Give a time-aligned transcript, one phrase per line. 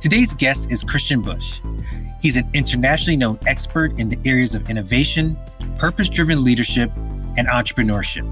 [0.00, 1.60] Today's guest is Christian Busch.
[2.22, 5.36] He's an internationally known expert in the areas of innovation,
[5.76, 6.92] purpose driven leadership,
[7.36, 8.24] and entrepreneurship.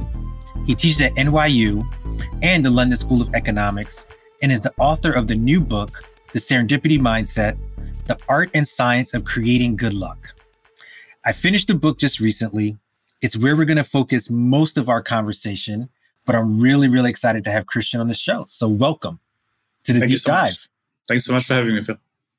[0.64, 1.84] He teaches at NYU
[2.40, 4.06] and the London School of Economics
[4.42, 7.58] and is the author of the new book, The Serendipity Mindset
[8.06, 10.36] The Art and Science of Creating Good Luck.
[11.24, 12.78] I finished the book just recently.
[13.20, 15.88] It's where we're going to focus most of our conversation,
[16.26, 18.46] but I'm really, really excited to have Christian on the show.
[18.48, 19.18] So, welcome
[19.82, 20.52] to the Thank deep so dive.
[20.52, 20.68] Much.
[21.08, 21.96] Thanks so much for having me, Phil.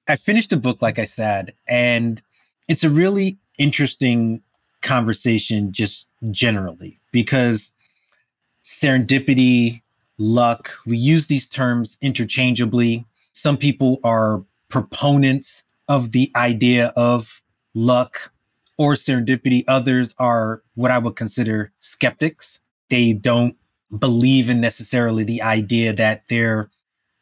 [0.08, 2.22] I finished the book, like I said, and
[2.68, 4.42] it's a really interesting
[4.82, 7.72] conversation just generally because
[8.64, 9.82] serendipity,
[10.18, 13.06] luck, we use these terms interchangeably.
[13.34, 17.42] Some people are proponents of the idea of
[17.74, 18.32] luck
[18.78, 22.60] or serendipity, others are what I would consider skeptics.
[22.90, 23.56] They don't
[23.98, 26.70] believe in necessarily the idea that their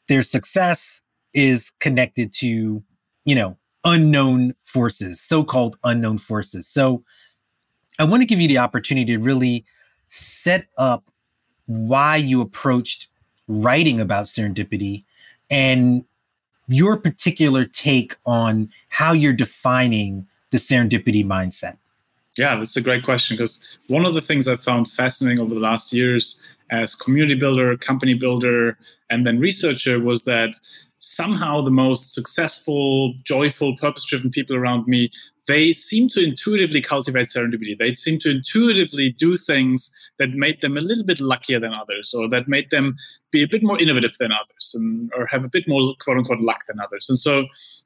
[0.07, 1.01] their success
[1.35, 2.81] is connected to,
[3.25, 6.67] you know, unknown forces, so-called unknown forces.
[6.67, 7.03] So
[7.99, 9.63] I want to give you the opportunity to really
[10.09, 11.03] set up
[11.67, 13.07] why you approached
[13.47, 15.03] writing about serendipity
[15.49, 16.03] and
[16.67, 21.77] your particular take on how you're defining the serendipity mindset.
[22.37, 25.59] Yeah, that's a great question because one of the things I found fascinating over the
[25.59, 28.77] last years as community builder, company builder,
[29.09, 30.55] and then researcher was that
[31.05, 35.11] somehow the most successful, joyful, purpose driven people around me,
[35.47, 37.77] they seem to intuitively cultivate serendipity.
[37.77, 42.13] They seem to intuitively do things that made them a little bit luckier than others,
[42.13, 42.95] or that made them
[43.31, 46.41] be a bit more innovative than others, and, or have a bit more quote unquote
[46.41, 47.07] luck than others.
[47.09, 47.45] And so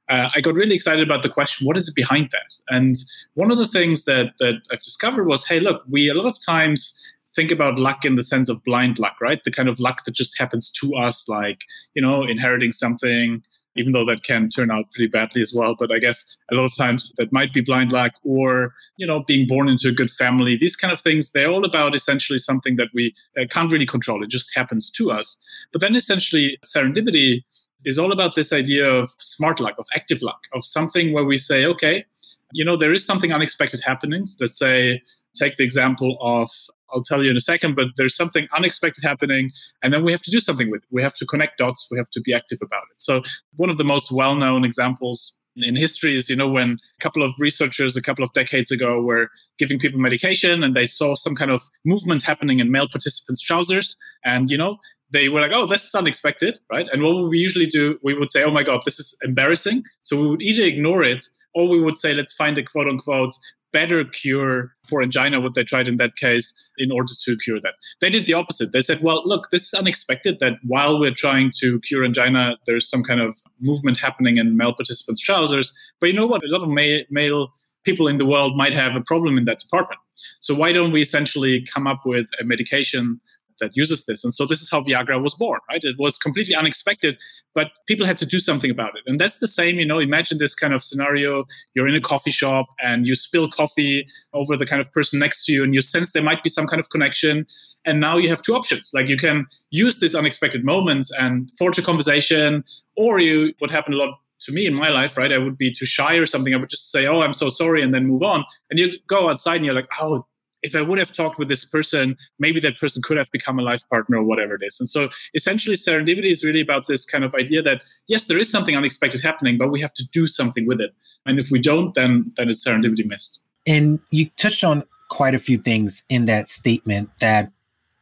[0.09, 2.59] uh, I got really excited about the question, what is it behind that?
[2.69, 2.95] And
[3.33, 6.43] one of the things that, that I've discovered was, hey, look, we a lot of
[6.43, 6.97] times
[7.39, 9.41] think about luck in the sense of blind luck, right?
[9.45, 11.63] The kind of luck that just happens to us, like,
[11.93, 13.41] you know, inheriting something,
[13.77, 15.73] even though that can turn out pretty badly as well.
[15.73, 19.23] But I guess a lot of times that might be blind luck or, you know,
[19.25, 20.57] being born into a good family.
[20.57, 24.21] These kind of things, they're all about essentially something that we uh, can't really control.
[24.21, 25.37] It just happens to us.
[25.71, 27.45] But then essentially, serendipity
[27.85, 31.37] is all about this idea of smart luck, of active luck, of something where we
[31.37, 32.03] say, okay,
[32.51, 34.25] you know, there is something unexpected happening.
[34.41, 35.01] Let's say,
[35.35, 36.51] take the example of
[36.93, 39.51] I'll tell you in a second, but there's something unexpected happening,
[39.83, 40.87] and then we have to do something with it.
[40.91, 43.01] We have to connect dots, we have to be active about it.
[43.01, 43.23] So,
[43.55, 47.23] one of the most well known examples in history is, you know, when a couple
[47.23, 51.35] of researchers a couple of decades ago were giving people medication and they saw some
[51.35, 54.77] kind of movement happening in male participants' trousers, and, you know,
[55.11, 56.87] they were like, oh, this is unexpected, right?
[56.91, 57.97] And what would we usually do?
[58.03, 59.83] We would say, oh my God, this is embarrassing.
[60.03, 63.35] So, we would either ignore it or we would say, let's find a quote unquote
[63.71, 67.73] better cure for angina what they tried in that case in order to cure that.
[68.01, 68.71] They did the opposite.
[68.71, 72.89] They said well look this is unexpected that while we're trying to cure angina there's
[72.89, 76.43] some kind of movement happening in male participants trousers but you know what?
[76.43, 77.49] A lot of ma- male
[77.83, 79.99] people in the world might have a problem in that department.
[80.39, 83.21] So why don't we essentially come up with a medication
[83.59, 84.23] that uses this.
[84.23, 85.83] And so this is how Viagra was born, right?
[85.83, 87.17] It was completely unexpected,
[87.53, 89.03] but people had to do something about it.
[89.05, 91.45] And that's the same, you know, imagine this kind of scenario.
[91.73, 95.45] You're in a coffee shop and you spill coffee over the kind of person next
[95.45, 97.45] to you and you sense there might be some kind of connection.
[97.85, 98.91] And now you have two options.
[98.93, 102.63] Like you can use these unexpected moments and forge a conversation,
[102.95, 105.31] or you, what happened a lot to me in my life, right?
[105.31, 106.53] I would be too shy or something.
[106.53, 108.45] I would just say, "Oh, I'm so sorry," and then move on.
[108.69, 110.25] And you go outside and you're like, "Oh,
[110.61, 113.61] if I would have talked with this person, maybe that person could have become a
[113.61, 114.79] life partner or whatever it is.
[114.79, 118.51] And so essentially, serendipity is really about this kind of idea that yes, there is
[118.51, 120.93] something unexpected happening, but we have to do something with it.
[121.25, 123.43] And if we don't, then then it's serendipity missed.
[123.65, 127.51] And you touched on quite a few things in that statement that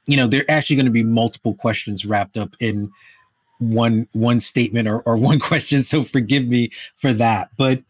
[0.06, 2.92] you know there are actually going to be multiple questions wrapped up in
[3.60, 7.82] one one statement or, or one question so forgive me for that but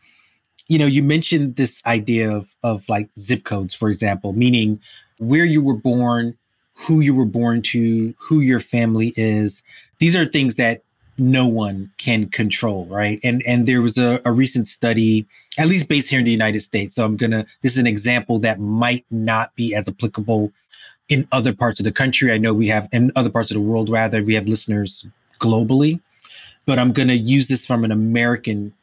[0.68, 4.80] you know, you mentioned this idea of of like zip codes, for example, meaning
[5.18, 6.38] where you were born,
[6.74, 9.64] who you were born to, who your family is.
[10.00, 10.84] These are things that
[11.18, 13.20] no one can control, right?
[13.24, 15.26] And and there was a, a recent study,
[15.58, 16.96] at least based here in the United States.
[16.96, 20.52] So I'm gonna this is an example that might not be as applicable
[21.10, 22.32] in other parts of the country.
[22.32, 25.08] I know we have in other parts of the world, rather, we have listeners
[25.40, 26.02] globally,
[26.66, 28.74] but I'm gonna use this from an American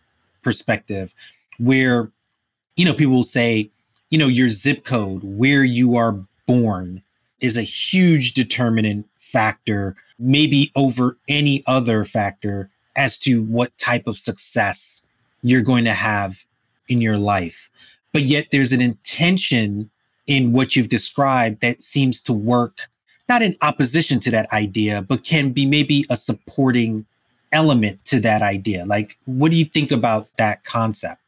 [0.43, 1.15] perspective
[1.59, 2.11] where
[2.77, 3.71] you know people will say
[4.15, 7.03] you know, your zip code, where you are born
[7.41, 14.17] is a huge determinant factor, maybe over any other factor as to what type of
[14.17, 15.03] success
[15.43, 16.45] you're going to have
[16.87, 17.71] in your life.
[18.13, 19.91] But yet there's an intention
[20.29, 22.83] in what you've described that seems to work
[23.29, 27.05] not in opposition to that idea, but can be maybe a supporting
[27.51, 28.87] element to that idea.
[28.87, 31.21] Like, what do you think about that concept?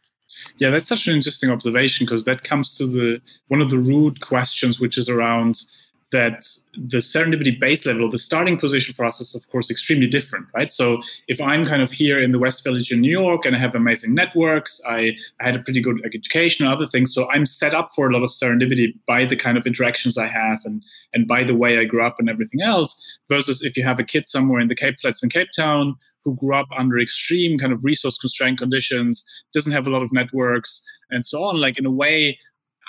[0.58, 4.20] Yeah, that's such an interesting observation because that comes to the one of the root
[4.20, 5.64] questions, which is around
[6.12, 10.46] that the serendipity base level, the starting position for us is, of course, extremely different,
[10.54, 10.70] right?
[10.70, 13.58] So if I'm kind of here in the West Village in New York and I
[13.58, 17.12] have amazing networks, I, I had a pretty good education and other things.
[17.12, 20.28] So I'm set up for a lot of serendipity by the kind of interactions I
[20.28, 20.80] have and,
[21.12, 24.04] and by the way I grew up and everything else, versus if you have a
[24.04, 27.72] kid somewhere in the Cape Flats in Cape Town who grew up under extreme kind
[27.72, 31.60] of resource constrained conditions, doesn't have a lot of networks, and so on.
[31.60, 32.38] Like, in a way,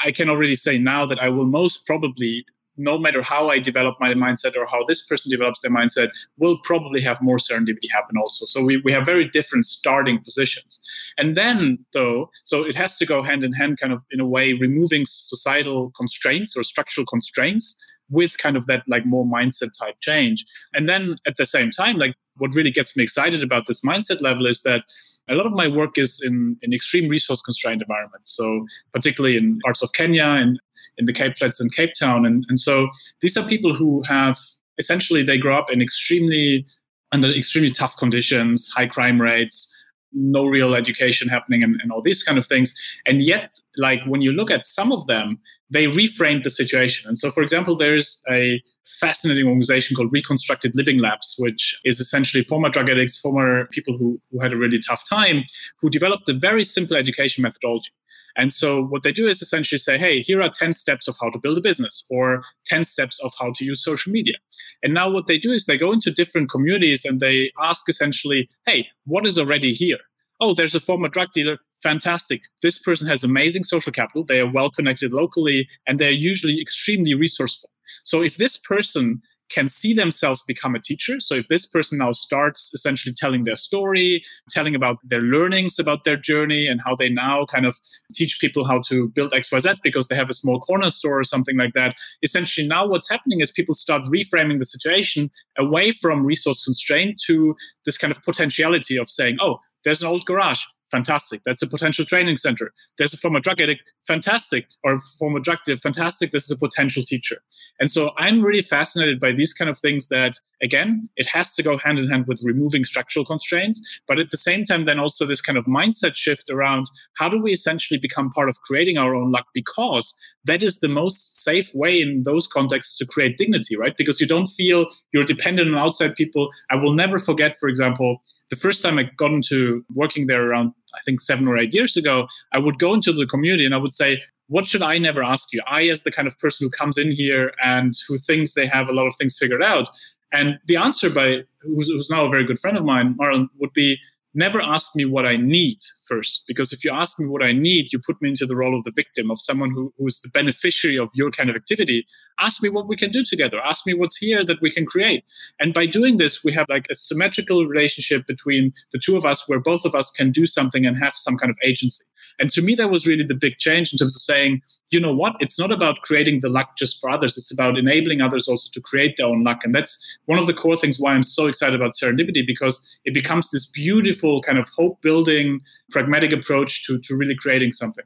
[0.04, 2.46] I can already say now that I will most probably
[2.78, 6.58] no matter how I develop my mindset or how this person develops their mindset, will
[6.64, 8.46] probably have more serendipity happen also.
[8.46, 10.80] So we, we have very different starting positions.
[11.18, 14.28] And then, though, so it has to go hand in hand, kind of in a
[14.28, 17.78] way, removing societal constraints or structural constraints
[18.10, 20.46] with kind of that like more mindset type change.
[20.74, 24.22] And then at the same time, like what really gets me excited about this mindset
[24.22, 24.84] level is that
[25.30, 28.36] a lot of my work is in, in extreme resource constrained environments.
[28.36, 30.60] So particularly in parts of Kenya and
[30.98, 32.26] in the Cape Flats and Cape Town.
[32.26, 32.90] And, and so
[33.22, 34.40] these are people who have
[34.78, 36.66] essentially they grow up in extremely
[37.12, 39.74] under extremely tough conditions, high crime rates,
[40.18, 42.74] no real education happening and, and all these kind of things.
[43.06, 47.08] And yet, like when you look at some of them, they reframed the situation.
[47.08, 48.62] And so, for example, there's a
[49.00, 54.20] fascinating organization called Reconstructed Living Labs, which is essentially former drug addicts, former people who,
[54.32, 55.44] who had a really tough time,
[55.80, 57.92] who developed a very simple education methodology.
[58.38, 61.30] And so what they do is essentially say, hey, here are 10 steps of how
[61.32, 64.36] to build a business or 10 steps of how to use social media.
[64.84, 68.48] And now what they do is they go into different communities and they ask essentially,
[68.66, 69.98] hey, what is already here?
[70.40, 71.58] Oh, there's a former drug dealer.
[71.82, 72.42] Fantastic.
[72.62, 74.24] This person has amazing social capital.
[74.24, 77.72] They are well connected locally and they're usually extremely resourceful.
[78.04, 81.20] So if this person can see themselves become a teacher.
[81.20, 86.04] So if this person now starts essentially telling their story, telling about their learnings about
[86.04, 87.78] their journey and how they now kind of
[88.14, 91.58] teach people how to build XYZ because they have a small corner store or something
[91.58, 96.64] like that, essentially now what's happening is people start reframing the situation away from resource
[96.64, 97.56] constraint to
[97.86, 101.42] this kind of potentiality of saying, oh, there's an old garage fantastic.
[101.46, 102.74] That's a potential training center.
[102.98, 106.32] There's a former drug addict, fantastic, or former drug addict, fantastic.
[106.32, 107.42] This is a potential teacher.
[107.80, 111.64] And so I'm really fascinated by these kind of things that, again, it has to
[111.64, 115.26] go hand in hand with removing structural constraints, but at the same time, then also
[115.26, 119.16] this kind of mindset shift around how do we essentially become part of creating our
[119.16, 120.16] own luck because
[120.48, 123.96] that is the most safe way in those contexts to create dignity, right?
[123.96, 126.50] Because you don't feel you're dependent on outside people.
[126.72, 130.74] I will never forget, for example, the first time I got into working there around,
[130.96, 133.78] I think, seven or eight years ago, I would go into the community and I
[133.78, 135.62] would say, what should I never ask you?
[135.68, 138.88] I, as the kind of person who comes in here and who thinks they have
[138.88, 139.90] a lot of things figured out.
[140.32, 143.74] And the answer by who's, who's now a very good friend of mine, Marlon, would
[143.74, 143.98] be
[144.34, 146.44] never ask me what I need first.
[146.48, 148.84] Because if you ask me what I need, you put me into the role of
[148.84, 152.06] the victim, of someone who, who is the beneficiary of your kind of activity.
[152.40, 153.60] Ask me what we can do together.
[153.62, 155.24] Ask me what's here that we can create.
[155.60, 159.48] And by doing this, we have like a symmetrical relationship between the two of us
[159.48, 162.06] where both of us can do something and have some kind of agency.
[162.40, 165.14] And to me, that was really the big change in terms of saying, you know
[165.14, 165.36] what?
[165.40, 167.38] It's not about creating the luck just for others.
[167.38, 169.64] It's about enabling others also to create their own luck.
[169.64, 173.14] And that's one of the core things why I'm so excited about serendipity because it
[173.14, 178.04] becomes this beautiful kind of hope building, pragmatic approach to, to really creating something.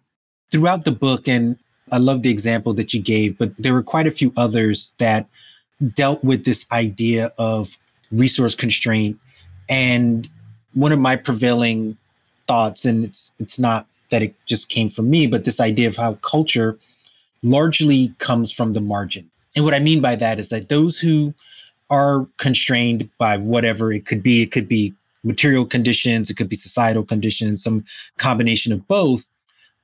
[0.51, 1.57] Throughout the book, and
[1.91, 5.27] I love the example that you gave, but there were quite a few others that
[5.95, 7.77] dealt with this idea of
[8.11, 9.19] resource constraint.
[9.69, 10.29] And
[10.73, 11.97] one of my prevailing
[12.47, 15.95] thoughts, and it's it's not that it just came from me, but this idea of
[15.95, 16.77] how culture
[17.41, 19.29] largely comes from the margin.
[19.55, 21.33] And what I mean by that is that those who
[21.89, 26.55] are constrained by whatever it could be, it could be material conditions, it could be
[26.55, 27.85] societal conditions, some
[28.17, 29.27] combination of both,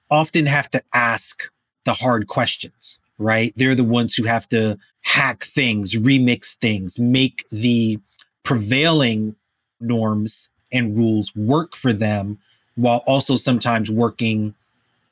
[0.10, 1.50] often have to ask
[1.86, 3.54] the hard questions, right?
[3.56, 8.00] They're the ones who have to hack things, remix things, make the
[8.44, 9.36] prevailing
[9.80, 12.40] norms and rules work for them
[12.76, 14.54] while also sometimes working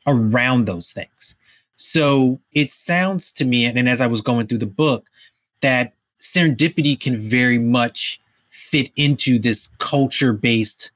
[0.08, 1.36] around those things.
[1.77, 5.10] So it sounds to me, and as I was going through the book,
[5.62, 8.20] that serendipity can very much
[8.56, 10.92] fit into this culture based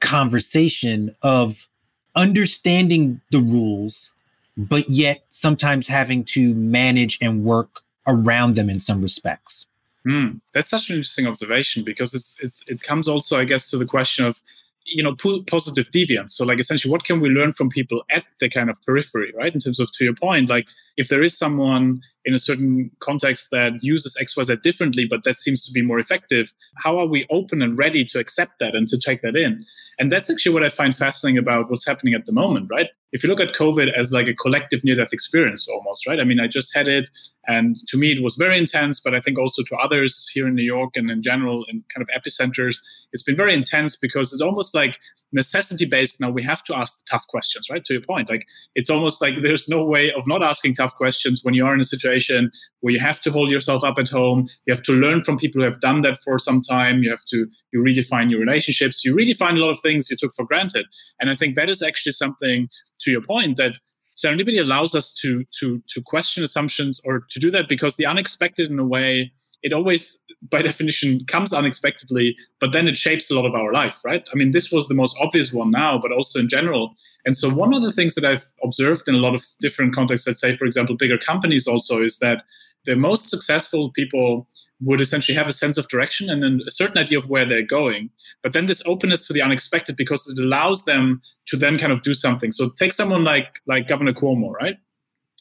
[0.00, 1.68] conversation of
[2.14, 4.12] understanding the rules,
[4.56, 9.66] but yet sometimes having to manage and work around them in some respects.
[10.06, 13.76] Mm, that's such an interesting observation because it's it's it comes also, I guess, to
[13.76, 14.40] the question of
[14.84, 15.14] you know
[15.46, 18.80] positive deviance so like essentially what can we learn from people at the kind of
[18.84, 22.38] periphery right in terms of to your point like if there is someone in a
[22.38, 27.06] certain context that uses xyz differently but that seems to be more effective how are
[27.06, 29.64] we open and ready to accept that and to take that in
[29.98, 33.22] and that's actually what i find fascinating about what's happening at the moment right if
[33.22, 36.40] you look at covid as like a collective near death experience almost right i mean
[36.40, 37.08] i just had it
[37.46, 40.54] and to me, it was very intense, but I think also to others here in
[40.54, 42.76] New York and in general in kind of epicenters,
[43.12, 44.98] it's been very intense because it's almost like
[45.32, 46.20] necessity based.
[46.20, 47.84] Now we have to ask the tough questions, right?
[47.84, 51.40] To your point, like it's almost like there's no way of not asking tough questions
[51.42, 54.48] when you are in a situation where you have to hold yourself up at home.
[54.66, 57.02] You have to learn from people who have done that for some time.
[57.02, 59.04] You have to you redefine your relationships.
[59.04, 60.86] You redefine a lot of things you took for granted.
[61.20, 62.68] And I think that is actually something
[63.00, 63.76] to your point that
[64.16, 68.70] serendipity allows us to to to question assumptions or to do that because the unexpected
[68.70, 69.32] in a way
[69.62, 73.98] it always by definition comes unexpectedly but then it shapes a lot of our life
[74.04, 76.94] right i mean this was the most obvious one now but also in general
[77.26, 80.26] and so one of the things that i've observed in a lot of different contexts
[80.26, 82.44] let's say for example bigger companies also is that
[82.86, 84.48] the most successful people
[84.80, 87.62] would essentially have a sense of direction and then a certain idea of where they're
[87.62, 88.10] going.
[88.42, 92.02] But then this openness to the unexpected because it allows them to then kind of
[92.02, 92.52] do something.
[92.52, 94.78] So take someone like like Governor Cuomo, right?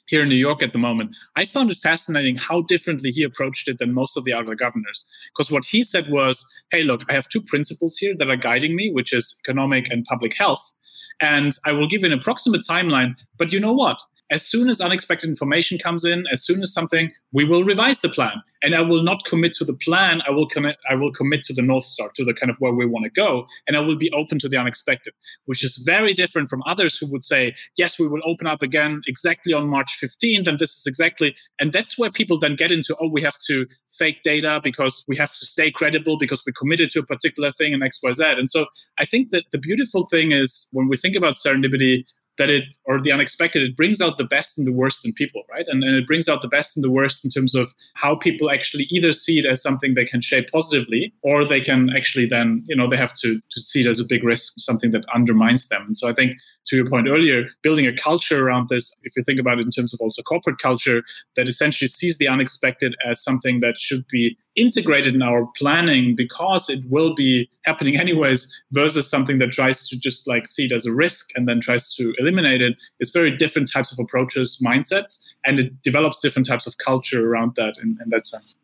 [0.09, 3.67] Here in New York at the moment, I found it fascinating how differently he approached
[3.67, 5.05] it than most of the other governors.
[5.31, 8.75] Because what he said was, "Hey, look, I have two principles here that are guiding
[8.75, 10.73] me, which is economic and public health,
[11.21, 13.19] and I will give an approximate timeline.
[13.37, 14.01] But you know what?
[14.31, 18.09] As soon as unexpected information comes in, as soon as something, we will revise the
[18.09, 18.41] plan.
[18.63, 20.21] And I will not commit to the plan.
[20.27, 20.77] I will commit.
[20.89, 23.09] I will commit to the north star, to the kind of where we want to
[23.09, 25.13] go, and I will be open to the unexpected,
[25.45, 29.01] which is very different from others who would say, "Yes, we will open up again
[29.07, 32.95] exactly on March 15th, and this is exactly." And that's where people then get into,
[32.99, 36.89] "Oh, we have to fake data because we have to stay credible because we committed
[36.91, 38.67] to a particular thing in X, Y, Z." And so
[38.97, 42.05] I think that the beautiful thing is when we think about serendipity,
[42.39, 45.43] that it or the unexpected it brings out the best and the worst in people
[45.51, 45.67] right?
[45.67, 48.49] And, and it brings out the best and the worst in terms of how people
[48.49, 52.63] actually either see it as something they can shape positively or they can actually then
[52.67, 55.67] you know they have to to see it as a big risk something that undermines
[55.67, 55.83] them.
[55.85, 56.31] And so i think
[56.69, 59.71] to your point earlier, building a culture around this, if you think about it in
[59.71, 61.03] terms of also corporate culture,
[61.35, 66.69] that essentially sees the unexpected as something that should be integrated in our planning because
[66.69, 70.85] it will be happening anyways, versus something that tries to just like see it as
[70.85, 72.77] a risk and then tries to eliminate it.
[72.99, 77.55] It's very different types of approaches, mindsets, and it develops different types of culture around
[77.55, 78.55] that in, in that sense.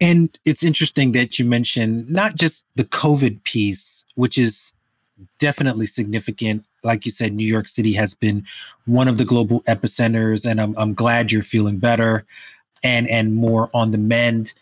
[0.00, 4.72] And it's interesting that you mentioned not just the COVID piece, which is
[5.38, 6.66] definitely significant.
[6.84, 8.44] Like you said, New York City has been
[8.84, 12.24] one of the global epicenters, and I'm, I'm glad you're feeling better
[12.82, 14.52] and and more on the mend.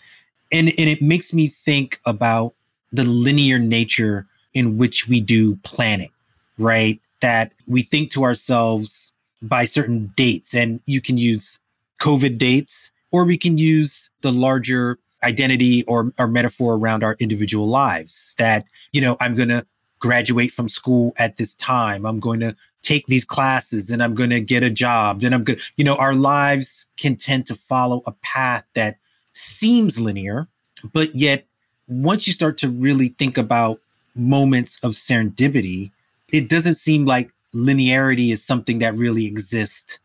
[0.51, 2.55] And and it makes me think about
[2.93, 6.13] the linear nature in which we do planning,
[6.59, 7.01] right?
[7.21, 11.59] That we think to ourselves by certain dates, and you can use
[12.01, 17.69] COVID dates, or we can use the larger identity or, or metaphor around our individual
[17.69, 19.65] lives that you know i'm going to
[20.03, 22.05] graduate from school at this time.
[22.05, 25.21] I'm going to take these classes and I'm going to get a job.
[25.21, 28.99] Then I'm going to, you know, our lives can tend to follow a path that
[29.33, 30.49] seems linear,
[30.93, 31.47] but yet
[31.87, 33.81] once you start to really think about
[34.15, 35.93] moments of serendipity,
[36.33, 40.01] it doesn't seem like linearity is something that really exists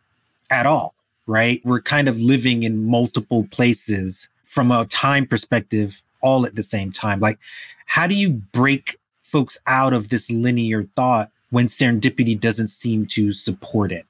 [0.51, 0.93] at all,
[1.25, 1.59] right?
[1.65, 6.91] We're kind of living in multiple places from a time perspective all at the same
[6.91, 7.19] time.
[7.19, 7.39] Like,
[7.87, 13.33] how do you break folks out of this linear thought when serendipity doesn't seem to
[13.33, 14.05] support it?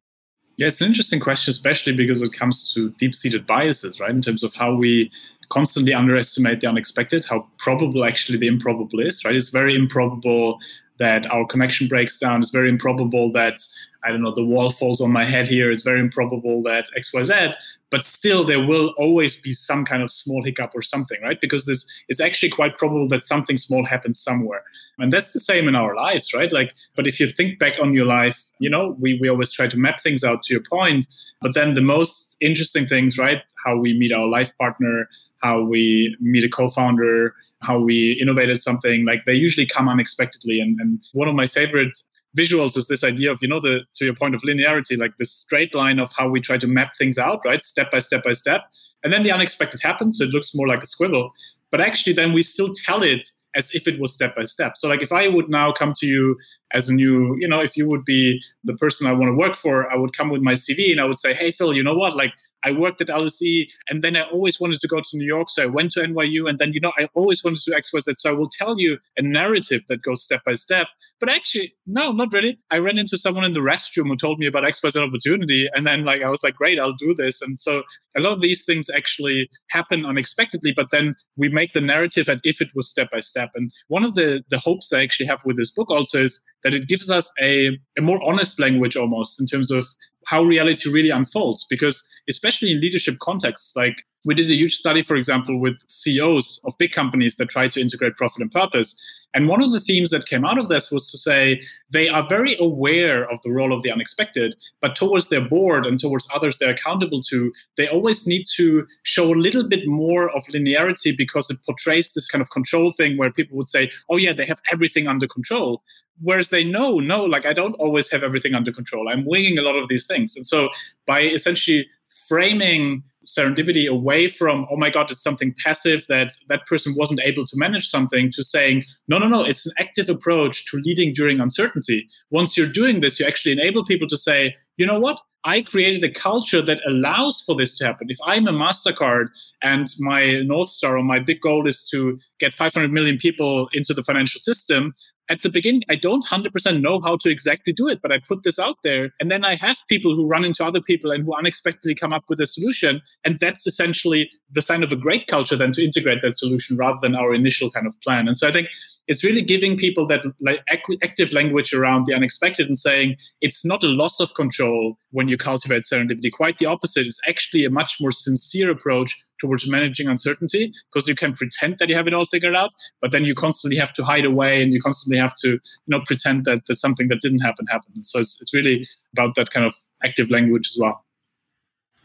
[0.58, 4.10] Yeah, it's an interesting question, especially because it comes to deep seated biases, right?
[4.10, 5.12] In terms of how we
[5.50, 9.36] constantly underestimate the unexpected, how probable actually the improbable is, right?
[9.36, 10.60] It's very improbable
[10.98, 12.42] that our connection breaks down.
[12.42, 13.62] It's very improbable that
[14.08, 15.70] I don't know, the wall falls on my head here.
[15.70, 17.56] It's very improbable that XYZ,
[17.92, 21.42] but still there will always be some kind of small hiccup or something, right?
[21.42, 24.64] Because this it's actually quite probable that something small happens somewhere.
[24.98, 26.52] And that's the same in our lives, right?
[26.54, 29.68] Like, but if you think back on your life, you know, we, we always try
[29.68, 31.06] to map things out to your point.
[31.42, 33.42] But then the most interesting things, right?
[33.66, 35.10] How we meet our life partner,
[35.42, 40.62] how we meet a co-founder, how we innovated something, like they usually come unexpectedly.
[40.62, 42.00] And, and one of my favorite
[42.36, 45.32] visuals is this idea of you know the to your point of linearity like this
[45.32, 47.64] straight line of how we try to map things out right?
[47.64, 48.64] Step by step by step.
[49.04, 51.32] And then the unexpected happens so it looks more like a squivel
[51.72, 54.78] but actually then we still tell it as if it was step by step.
[54.78, 56.38] So like if i would now come to you
[56.74, 59.56] as a new, you know, if you would be the person I want to work
[59.56, 61.96] for, I would come with my CV and I would say, hey, Phil, you know
[61.96, 62.16] what?
[62.16, 62.34] Like,
[62.64, 65.50] I worked at LSE and then I always wanted to go to New York.
[65.50, 67.94] So I went to NYU and then, you know, I always wanted to do X,
[67.94, 68.14] Y, Z.
[68.16, 70.88] So I will tell you a narrative that goes step by step.
[71.20, 72.60] But actually, no, not really.
[72.72, 75.70] I ran into someone in the restroom who told me about X, Y, Z opportunity.
[75.74, 77.42] And then, like, I was like, great, I'll do this.
[77.42, 77.84] And so
[78.16, 82.42] a lot of these things actually happen unexpectedly, but then we make the narrative and
[82.44, 83.52] if it was step by step.
[83.56, 86.74] And one of the, the hopes I actually have with this book also is that
[86.74, 89.86] it gives us a, a more honest language almost in terms of
[90.28, 91.66] how reality really unfolds.
[91.70, 96.60] Because especially in leadership contexts, like we did a huge study, for example, with CEOs
[96.66, 99.02] of big companies that try to integrate profit and purpose.
[99.34, 102.28] And one of the themes that came out of this was to say they are
[102.28, 106.58] very aware of the role of the unexpected, but towards their board and towards others
[106.58, 111.50] they're accountable to, they always need to show a little bit more of linearity because
[111.50, 114.60] it portrays this kind of control thing where people would say, oh, yeah, they have
[114.74, 115.84] everything under control.
[116.22, 119.08] Whereas they know, no, like I don't always have everything under control.
[119.08, 120.36] I'm winging a lot of these things.
[120.36, 120.70] And so
[121.06, 121.88] by essentially
[122.28, 127.46] framing serendipity away from oh my god it's something passive that that person wasn't able
[127.46, 131.40] to manage something to saying no no no it's an active approach to leading during
[131.40, 132.08] uncertainty.
[132.32, 135.20] Once you're doing this you actually enable people to say you know what?
[135.44, 138.08] I created a culture that allows for this to happen.
[138.10, 139.28] If i'm a mastercard
[139.62, 143.94] and my north star or my big goal is to get 500 million people into
[143.94, 144.94] the financial system
[145.30, 148.44] at the beginning, I don't 100% know how to exactly do it, but I put
[148.44, 149.12] this out there.
[149.20, 152.24] And then I have people who run into other people and who unexpectedly come up
[152.30, 153.02] with a solution.
[153.26, 157.00] And that's essentially the sign of a great culture then to integrate that solution rather
[157.02, 158.28] than our initial kind of plan.
[158.28, 158.70] And so I think
[159.08, 160.62] it's really giving people that like
[161.04, 165.38] active language around the unexpected and saying it's not a loss of control when you
[165.38, 166.32] cultivate serendipity.
[166.32, 167.08] Quite the opposite.
[167.08, 171.90] It's actually a much more sincere approach towards managing uncertainty because you can pretend that
[171.90, 174.74] you have it all figured out, but then you constantly have to hide away and
[174.74, 178.06] you constantly have to you know pretend that there's something that didn't happen happened.
[178.06, 181.04] So it's it's really about that kind of active language as well.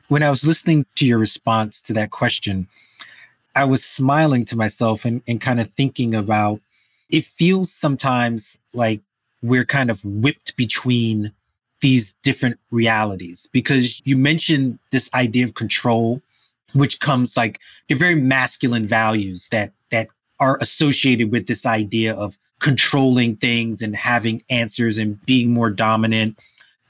[0.08, 2.68] When I was listening to your response to that question,
[3.54, 6.60] I was smiling to myself and, and kind of thinking about
[7.10, 9.00] it feels sometimes like
[9.42, 11.32] we're kind of whipped between
[11.82, 16.22] these different realities because you mentioned this idea of control
[16.72, 20.08] which comes like the very masculine values that that
[20.40, 26.38] are associated with this idea of controlling things and having answers and being more dominant.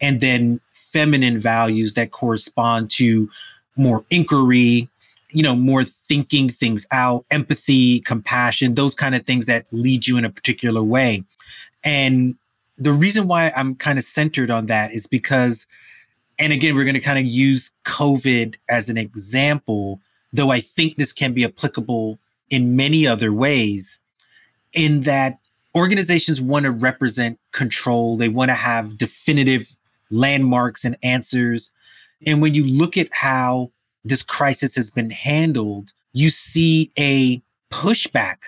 [0.01, 3.29] And then feminine values that correspond to
[3.77, 4.89] more inquiry
[5.31, 10.19] you know more thinking things out empathy compassion those kind of things that lead you
[10.19, 11.25] in a particular way.
[11.83, 12.37] And
[12.77, 15.67] the reason why i'm kind of centered on that is because
[16.43, 20.01] and again, we're going to kind of use COVID as an example,
[20.33, 22.19] though I think this can be applicable
[22.51, 24.01] in many other ways,
[24.73, 25.39] in that
[25.73, 29.79] organizations want to represent control, they want to have definitive
[30.11, 31.71] landmarks and answers.
[32.27, 33.71] And when you look at how
[34.05, 38.39] this crisis has been handled, you see a pushback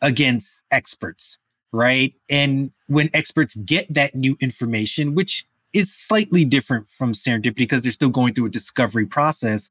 [0.00, 1.38] against experts,
[1.72, 2.14] right?
[2.30, 7.92] And when experts get that new information, which is slightly different from serendipity because they're
[7.92, 9.70] still going through a discovery process.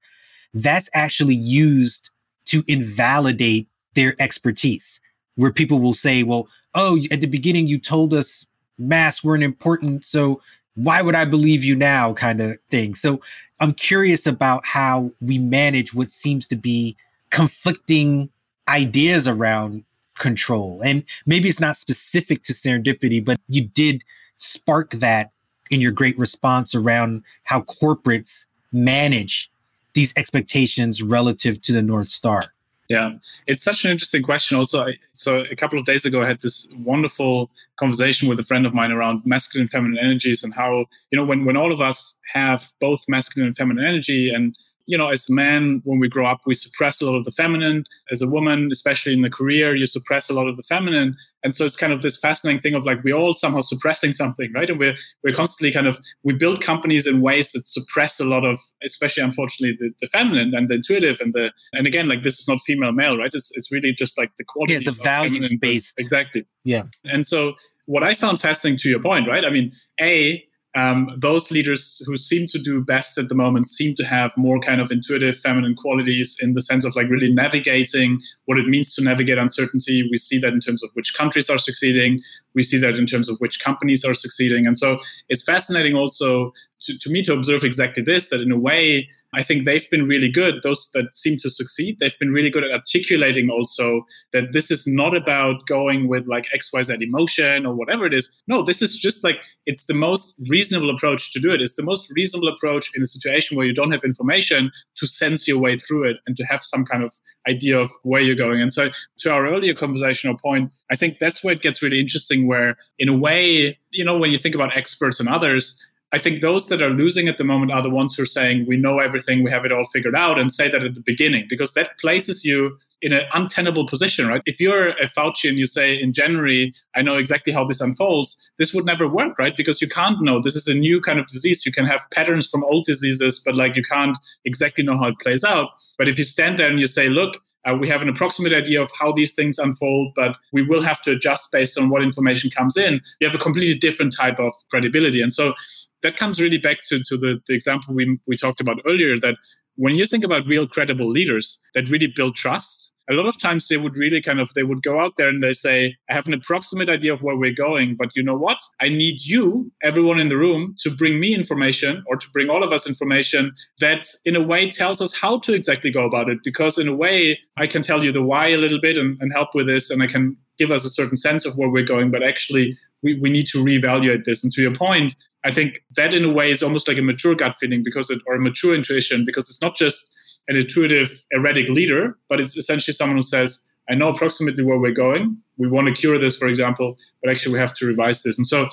[0.53, 2.09] That's actually used
[2.47, 4.99] to invalidate their expertise,
[5.35, 10.05] where people will say, well, oh, at the beginning you told us masks weren't important.
[10.05, 10.41] So
[10.75, 12.13] why would I believe you now?
[12.13, 12.95] kind of thing.
[12.95, 13.21] So
[13.59, 16.97] I'm curious about how we manage what seems to be
[17.29, 18.29] conflicting
[18.67, 19.83] ideas around
[20.17, 20.81] control.
[20.83, 24.03] And maybe it's not specific to serendipity, but you did
[24.37, 25.31] spark that
[25.71, 29.51] in your great response around how corporates manage
[29.93, 32.53] these expectations relative to the North Star?
[32.89, 33.13] Yeah,
[33.47, 34.57] it's such an interesting question.
[34.57, 38.43] Also, I, so a couple of days ago, I had this wonderful conversation with a
[38.43, 41.71] friend of mine around masculine and feminine energies and how you know when when all
[41.71, 45.99] of us have both masculine and feminine energy and you know, as a man, when
[45.99, 47.85] we grow up, we suppress a lot of the feminine.
[48.11, 51.15] As a woman, especially in the career, you suppress a lot of the feminine.
[51.43, 54.51] And so it's kind of this fascinating thing of like we're all somehow suppressing something,
[54.53, 54.69] right?
[54.69, 58.45] And we're we're constantly kind of we build companies in ways that suppress a lot
[58.45, 62.39] of, especially unfortunately, the, the feminine and the intuitive and the and again, like this
[62.39, 63.31] is not female male, right?
[63.33, 64.73] It's it's really just like the quality.
[64.73, 65.99] Yeah, it's a value based.
[65.99, 66.45] Exactly.
[66.63, 66.83] Yeah.
[67.05, 69.45] And so what I found fascinating to your point, right?
[69.45, 70.43] I mean, a
[70.75, 74.59] um, those leaders who seem to do best at the moment seem to have more
[74.59, 78.95] kind of intuitive feminine qualities in the sense of like really navigating what it means
[78.95, 80.07] to navigate uncertainty.
[80.09, 82.21] We see that in terms of which countries are succeeding.
[82.53, 84.65] We see that in terms of which companies are succeeding.
[84.65, 88.57] And so it's fascinating also to, to me to observe exactly this that in a
[88.57, 92.49] way i think they've been really good those that seem to succeed they've been really
[92.49, 97.73] good at articulating also that this is not about going with like xyz emotion or
[97.73, 101.51] whatever it is no this is just like it's the most reasonable approach to do
[101.51, 105.05] it it's the most reasonable approach in a situation where you don't have information to
[105.05, 107.13] sense your way through it and to have some kind of
[107.47, 108.61] idea of where you're going.
[108.61, 112.47] And so to our earlier conversational point i think that's where it gets really interesting
[112.47, 116.41] where in a way you know when you think about experts and others I think
[116.41, 118.99] those that are losing at the moment are the ones who are saying, we know
[118.99, 121.97] everything, we have it all figured out, and say that at the beginning, because that
[121.99, 124.41] places you in an untenable position, right?
[124.45, 128.51] If you're a Fauci and you say in January, I know exactly how this unfolds,
[128.57, 129.55] this would never work, right?
[129.55, 130.41] Because you can't know.
[130.41, 131.65] This is a new kind of disease.
[131.65, 135.19] You can have patterns from old diseases, but like you can't exactly know how it
[135.19, 135.69] plays out.
[135.97, 138.81] But if you stand there and you say, look, uh, we have an approximate idea
[138.81, 142.49] of how these things unfold, but we will have to adjust based on what information
[142.49, 143.01] comes in.
[143.19, 145.21] You have a completely different type of credibility.
[145.21, 145.53] And so
[146.03, 149.35] that comes really back to, to the, the example we, we talked about earlier that
[149.75, 153.67] when you think about real credible leaders that really build trust a lot of times
[153.67, 156.27] they would really kind of they would go out there and they say i have
[156.27, 158.59] an approximate idea of where we're going but you know what?
[158.79, 162.63] I need you everyone in the room to bring me information or to bring all
[162.63, 166.39] of us information that in a way tells us how to exactly go about it
[166.43, 169.33] because in a way i can tell you the why a little bit and, and
[169.33, 172.11] help with this and i can give us a certain sense of where we're going
[172.11, 176.13] but actually we, we need to reevaluate this and to your point I think that
[176.13, 178.75] in a way is almost like a mature gut feeling because it or a mature
[178.75, 180.15] intuition because it's not just
[180.47, 184.91] an intuitive erratic leader, but it's essentially someone who says, I know approximately where we're
[184.91, 185.37] going.
[185.57, 188.37] We want to cure this, for example, but actually we have to revise this.
[188.37, 188.69] And so,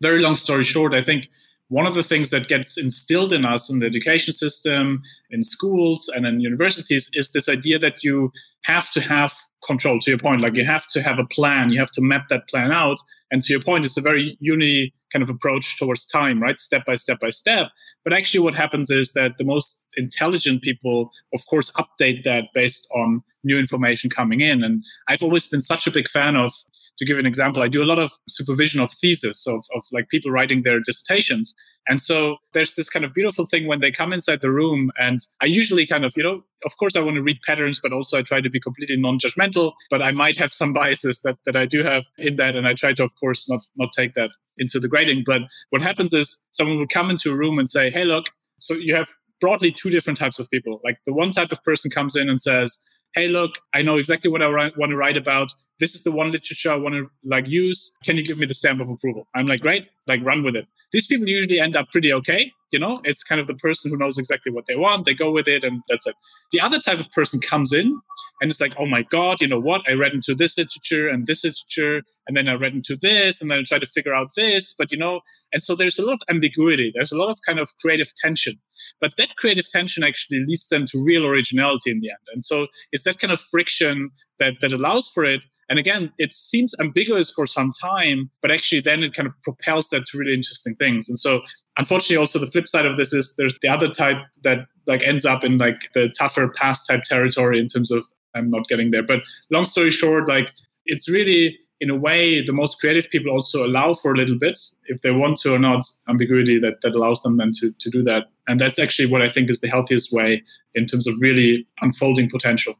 [0.00, 1.28] very long story short, I think
[1.72, 6.06] one of the things that gets instilled in us in the education system, in schools,
[6.14, 8.30] and in universities is this idea that you
[8.66, 10.42] have to have control, to your point.
[10.42, 12.98] Like you have to have a plan, you have to map that plan out.
[13.30, 16.58] And to your point, it's a very uni kind of approach towards time, right?
[16.58, 17.68] Step by step by step.
[18.04, 22.86] But actually, what happens is that the most intelligent people, of course, update that based
[22.94, 24.62] on new information coming in.
[24.62, 26.52] And I've always been such a big fan of
[26.98, 30.08] to give an example, I do a lot of supervision of thesis of, of like
[30.08, 31.54] people writing their dissertations.
[31.88, 35.20] And so there's this kind of beautiful thing when they come inside the room, and
[35.40, 38.18] I usually kind of, you know, of course I want to read patterns, but also
[38.18, 39.72] I try to be completely non-judgmental.
[39.90, 42.74] But I might have some biases that that I do have in that, and I
[42.74, 45.24] try to, of course, not not take that into the grading.
[45.26, 48.26] But what happens is someone will come into a room and say, "Hey, look,
[48.58, 49.08] so you have
[49.40, 50.80] broadly two different types of people.
[50.84, 52.78] Like the one type of person comes in and says."
[53.14, 55.52] Hey look i know exactly what i want to write about.
[55.80, 57.92] This is the one literature i want to like use.
[58.04, 59.26] Can you give me the stamp of approval?
[59.34, 62.78] I'm like great like run with it these people usually end up pretty okay you
[62.78, 63.00] know?
[63.04, 65.62] It's kind of the person who knows exactly what they want they go with it
[65.62, 66.16] and that's it.
[66.50, 68.00] The other type of person comes in
[68.40, 69.82] and it's like oh my god you know what?
[69.88, 73.50] I read into this literature and this literature and then i read into this and
[73.50, 75.20] then i try to figure out this but you know
[75.52, 78.54] and so there's a lot of ambiguity there's a lot of kind of creative tension.
[79.00, 82.68] But that creative tension actually leads them to real originality in the end and so
[82.90, 87.30] it's that kind of friction that that allows for it and again, it seems ambiguous
[87.30, 91.08] for some time, but actually then it kind of propels that to really interesting things.
[91.08, 91.40] And so
[91.78, 95.24] unfortunately also the flip side of this is there's the other type that like ends
[95.24, 99.02] up in like the tougher past type territory in terms of I'm not getting there.
[99.02, 100.52] But long story short, like
[100.86, 104.58] it's really in a way the most creative people also allow for a little bit
[104.86, 108.02] if they want to or not ambiguity that, that allows them then to, to do
[108.04, 110.40] that and that's actually what i think is the healthiest way
[110.74, 112.74] in terms of really unfolding potential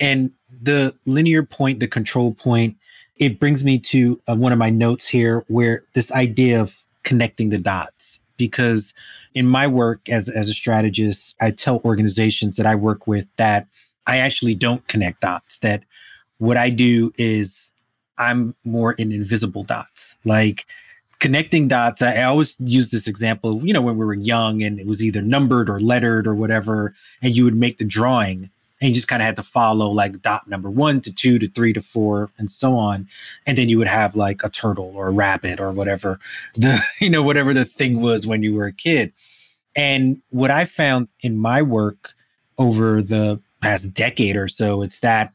[0.00, 0.32] and
[0.62, 2.76] the linear point, the control point,
[3.16, 7.50] it brings me to uh, one of my notes here where this idea of connecting
[7.50, 8.18] the dots.
[8.36, 8.94] Because
[9.34, 13.68] in my work as, as a strategist, I tell organizations that I work with that
[14.06, 15.84] I actually don't connect dots, that
[16.38, 17.70] what I do is
[18.16, 20.16] I'm more in invisible dots.
[20.24, 20.66] Like
[21.18, 24.80] connecting dots, I, I always use this example, you know, when we were young and
[24.80, 28.48] it was either numbered or lettered or whatever, and you would make the drawing
[28.80, 31.48] and you just kind of had to follow like dot number one to two to
[31.48, 33.08] three to four and so on.
[33.46, 36.18] And then you would have like a turtle or a rabbit or whatever
[36.54, 39.12] the you know whatever the thing was when you were a kid.
[39.76, 42.14] And what i found in my work
[42.58, 45.32] over the past decade or so it's that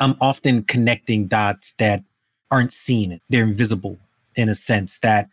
[0.00, 2.04] i'm often connecting dots that
[2.54, 3.20] aren't seen.
[3.28, 3.98] They're invisible
[4.36, 5.28] in a sense that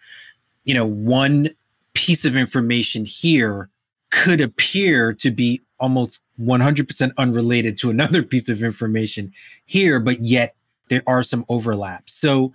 [0.63, 1.49] you know one
[1.93, 3.69] piece of information here
[4.11, 9.33] could appear to be almost 100% unrelated to another piece of information
[9.65, 10.55] here, but yet
[10.89, 12.13] there are some overlaps.
[12.13, 12.53] So,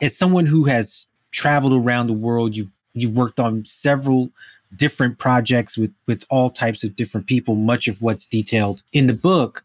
[0.00, 4.30] as someone who has traveled around the world, you've you've worked on several
[4.74, 9.14] different projects with with all types of different people, much of what's detailed in the
[9.14, 9.64] book.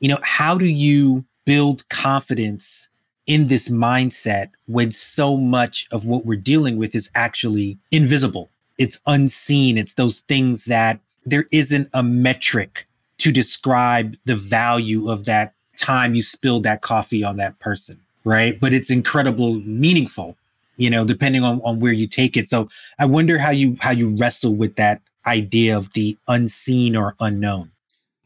[0.00, 2.88] You know, how do you build confidence
[3.28, 8.50] in this mindset when so much of what we're dealing with is actually invisible.
[8.78, 9.76] It's unseen.
[9.76, 12.86] It's those things that there isn't a metric
[13.18, 18.58] to describe the value of that time you spilled that coffee on that person, right?
[18.58, 20.36] But it's incredibly meaningful,
[20.76, 22.48] you know, depending on, on where you take it.
[22.48, 27.14] So I wonder how you how you wrestle with that idea of the unseen or
[27.20, 27.70] unknown.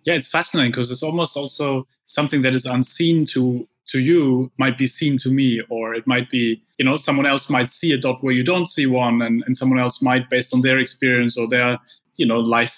[0.04, 4.76] Yeah, it's fascinating because it's almost also something that is unseen to to you might
[4.76, 7.98] be seen to me or it might be you know someone else might see a
[7.98, 11.38] dot where you don't see one and, and someone else might based on their experience
[11.38, 11.78] or their
[12.16, 12.76] you know life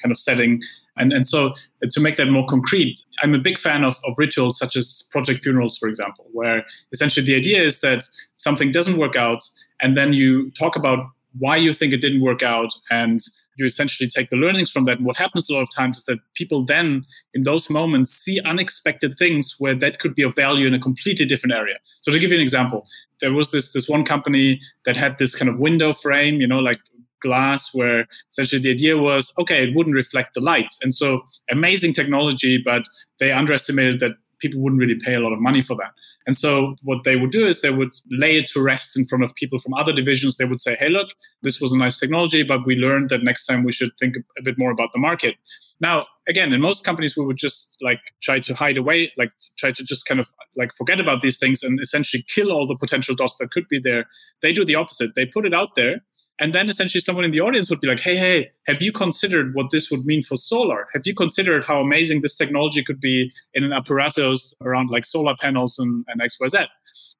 [0.00, 0.60] kind of setting.
[0.96, 4.14] And, and so uh, to make that more concrete, I'm a big fan of, of
[4.18, 8.04] rituals such as project funerals, for example, where essentially the idea is that
[8.36, 9.48] something doesn't work out,
[9.80, 11.06] and then you talk about
[11.38, 13.20] why you think it didn't work out, and
[13.60, 14.96] you essentially take the learnings from that.
[14.96, 18.40] And what happens a lot of times is that people then, in those moments, see
[18.40, 21.76] unexpected things where that could be of value in a completely different area.
[22.00, 22.86] So to give you an example,
[23.20, 26.58] there was this this one company that had this kind of window frame, you know,
[26.58, 26.80] like
[27.20, 31.20] glass where essentially the idea was okay it wouldn't reflect the light and so
[31.50, 32.82] amazing technology but
[33.18, 35.92] they underestimated that people wouldn't really pay a lot of money for that.
[36.26, 39.24] And so what they would do is they would lay it to rest in front
[39.24, 40.36] of people from other divisions.
[40.36, 41.08] They would say hey look
[41.42, 44.42] this was a nice technology but we learned that next time we should think a
[44.42, 45.36] bit more about the market.
[45.80, 49.72] Now again in most companies we would just like try to hide away like try
[49.72, 50.26] to just kind of
[50.56, 53.78] like forget about these things and essentially kill all the potential dots that could be
[53.78, 54.06] there.
[54.42, 55.14] They do the opposite.
[55.14, 56.00] They put it out there
[56.40, 59.54] and then essentially someone in the audience would be like, hey, hey, have you considered
[59.54, 60.88] what this would mean for solar?
[60.94, 65.36] Have you considered how amazing this technology could be in an apparatus around like solar
[65.36, 66.66] panels and, and XYZ?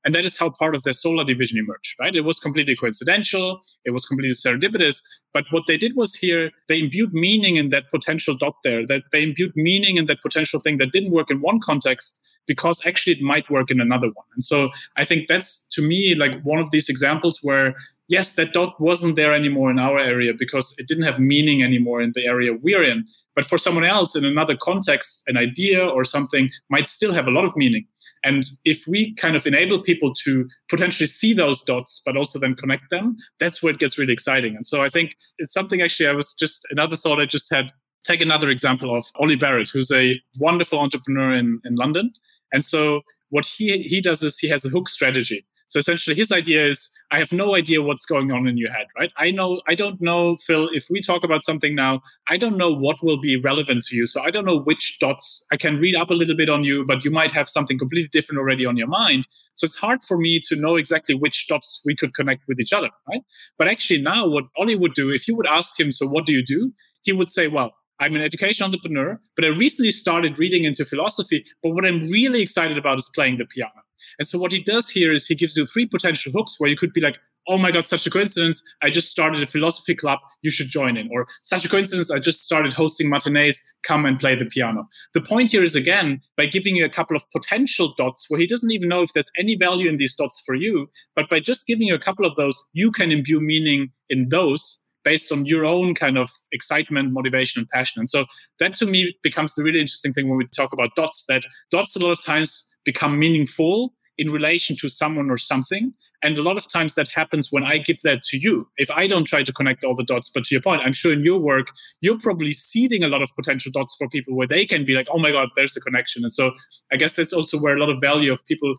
[0.06, 2.16] And that is how part of their solar division emerged, right?
[2.16, 5.02] It was completely coincidental, it was completely serendipitous.
[5.34, 9.02] But what they did was here, they imbued meaning in that potential dot there, that
[9.12, 13.12] they imbued meaning in that potential thing that didn't work in one context because actually
[13.12, 14.26] it might work in another one.
[14.34, 17.76] And so I think that's to me like one of these examples where
[18.10, 22.02] yes, that dot wasn't there anymore in our area because it didn't have meaning anymore
[22.02, 23.06] in the area we're in.
[23.36, 27.30] But for someone else in another context, an idea or something might still have a
[27.30, 27.86] lot of meaning.
[28.24, 32.54] And if we kind of enable people to potentially see those dots, but also then
[32.54, 34.56] connect them, that's where it gets really exciting.
[34.56, 37.70] And so I think it's something actually I was just another thought I just had.
[38.02, 42.10] Take another example of Oli Barrett, who's a wonderful entrepreneur in, in London.
[42.50, 45.44] And so what he he does is he has a hook strategy.
[45.66, 48.86] So essentially, his idea is I have no idea what's going on in your head,
[48.96, 49.10] right?
[49.16, 52.72] I know, I don't know, Phil, if we talk about something now, I don't know
[52.72, 54.06] what will be relevant to you.
[54.06, 56.84] So I don't know which dots I can read up a little bit on you,
[56.84, 59.26] but you might have something completely different already on your mind.
[59.54, 62.72] So it's hard for me to know exactly which dots we could connect with each
[62.72, 63.22] other, right?
[63.58, 66.32] But actually, now what Oli would do, if you would ask him, so what do
[66.32, 66.72] you do?
[67.02, 71.44] He would say, well, I'm an education entrepreneur, but I recently started reading into philosophy.
[71.62, 73.72] But what I'm really excited about is playing the piano.
[74.18, 76.76] And so what he does here is he gives you three potential hooks where you
[76.76, 78.62] could be like, oh my God, such a coincidence.
[78.82, 80.18] I just started a philosophy club.
[80.42, 81.08] You should join in.
[81.12, 82.10] Or such a coincidence.
[82.10, 83.62] I just started hosting matinees.
[83.82, 84.86] Come and play the piano.
[85.14, 88.46] The point here is again, by giving you a couple of potential dots where he
[88.46, 91.66] doesn't even know if there's any value in these dots for you, but by just
[91.66, 95.64] giving you a couple of those, you can imbue meaning in those based on your
[95.64, 98.00] own kind of excitement, motivation, and passion.
[98.00, 98.26] And so
[98.58, 101.96] that to me becomes the really interesting thing when we talk about dots, that dots
[101.96, 105.94] a lot of times become meaningful in relation to someone or something.
[106.22, 108.68] And a lot of times that happens when I give that to you.
[108.76, 111.10] If I don't try to connect all the dots, but to your point, I'm sure
[111.10, 111.68] in your work,
[112.02, 115.06] you're probably seeding a lot of potential dots for people where they can be like,
[115.10, 116.22] oh my God, there's a connection.
[116.22, 116.52] And so
[116.92, 118.74] I guess that's also where a lot of value of people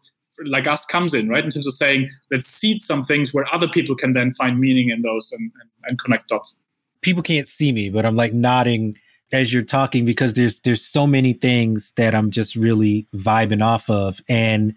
[0.45, 1.43] like us comes in, right?
[1.43, 4.89] In terms of saying, let's seed some things where other people can then find meaning
[4.89, 6.61] in those and, and, and connect dots.
[7.01, 8.95] People can't see me, but I'm like nodding
[9.31, 13.89] as you're talking because there's there's so many things that I'm just really vibing off
[13.89, 14.21] of.
[14.27, 14.75] And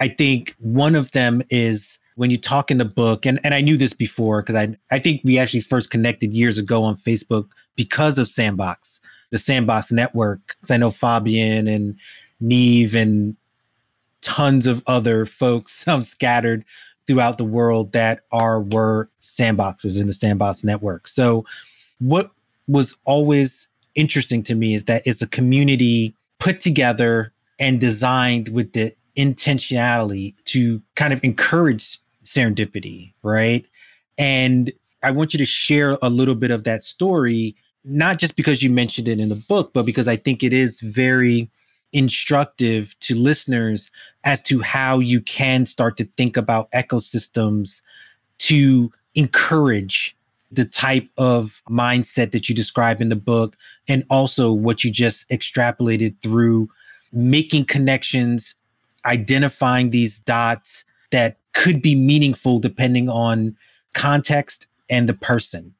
[0.00, 3.60] I think one of them is when you talk in the book, and, and I
[3.60, 7.48] knew this before because I I think we actually first connected years ago on Facebook
[7.76, 10.56] because of Sandbox, the Sandbox network.
[10.60, 11.98] Because I know Fabian and
[12.40, 13.36] Neve and
[14.22, 16.64] tons of other folks scattered
[17.06, 21.06] throughout the world that are were sandboxers in the sandbox network.
[21.06, 21.44] So
[21.98, 22.30] what
[22.66, 28.72] was always interesting to me is that it's a community put together and designed with
[28.72, 33.64] the intentionality to kind of encourage serendipity, right?
[34.18, 37.54] And I want you to share a little bit of that story,
[37.84, 40.80] not just because you mentioned it in the book, but because I think it is
[40.80, 41.50] very
[41.92, 43.90] instructive to listeners
[44.24, 47.82] as to how you can start to think about ecosystems
[48.38, 50.16] to encourage
[50.54, 53.56] the type of mindset that you describe in the book
[53.88, 56.68] and also what you just extrapolated through
[57.12, 58.54] making connections
[59.04, 63.56] identifying these dots that could be meaningful depending on
[63.92, 65.74] context and the person.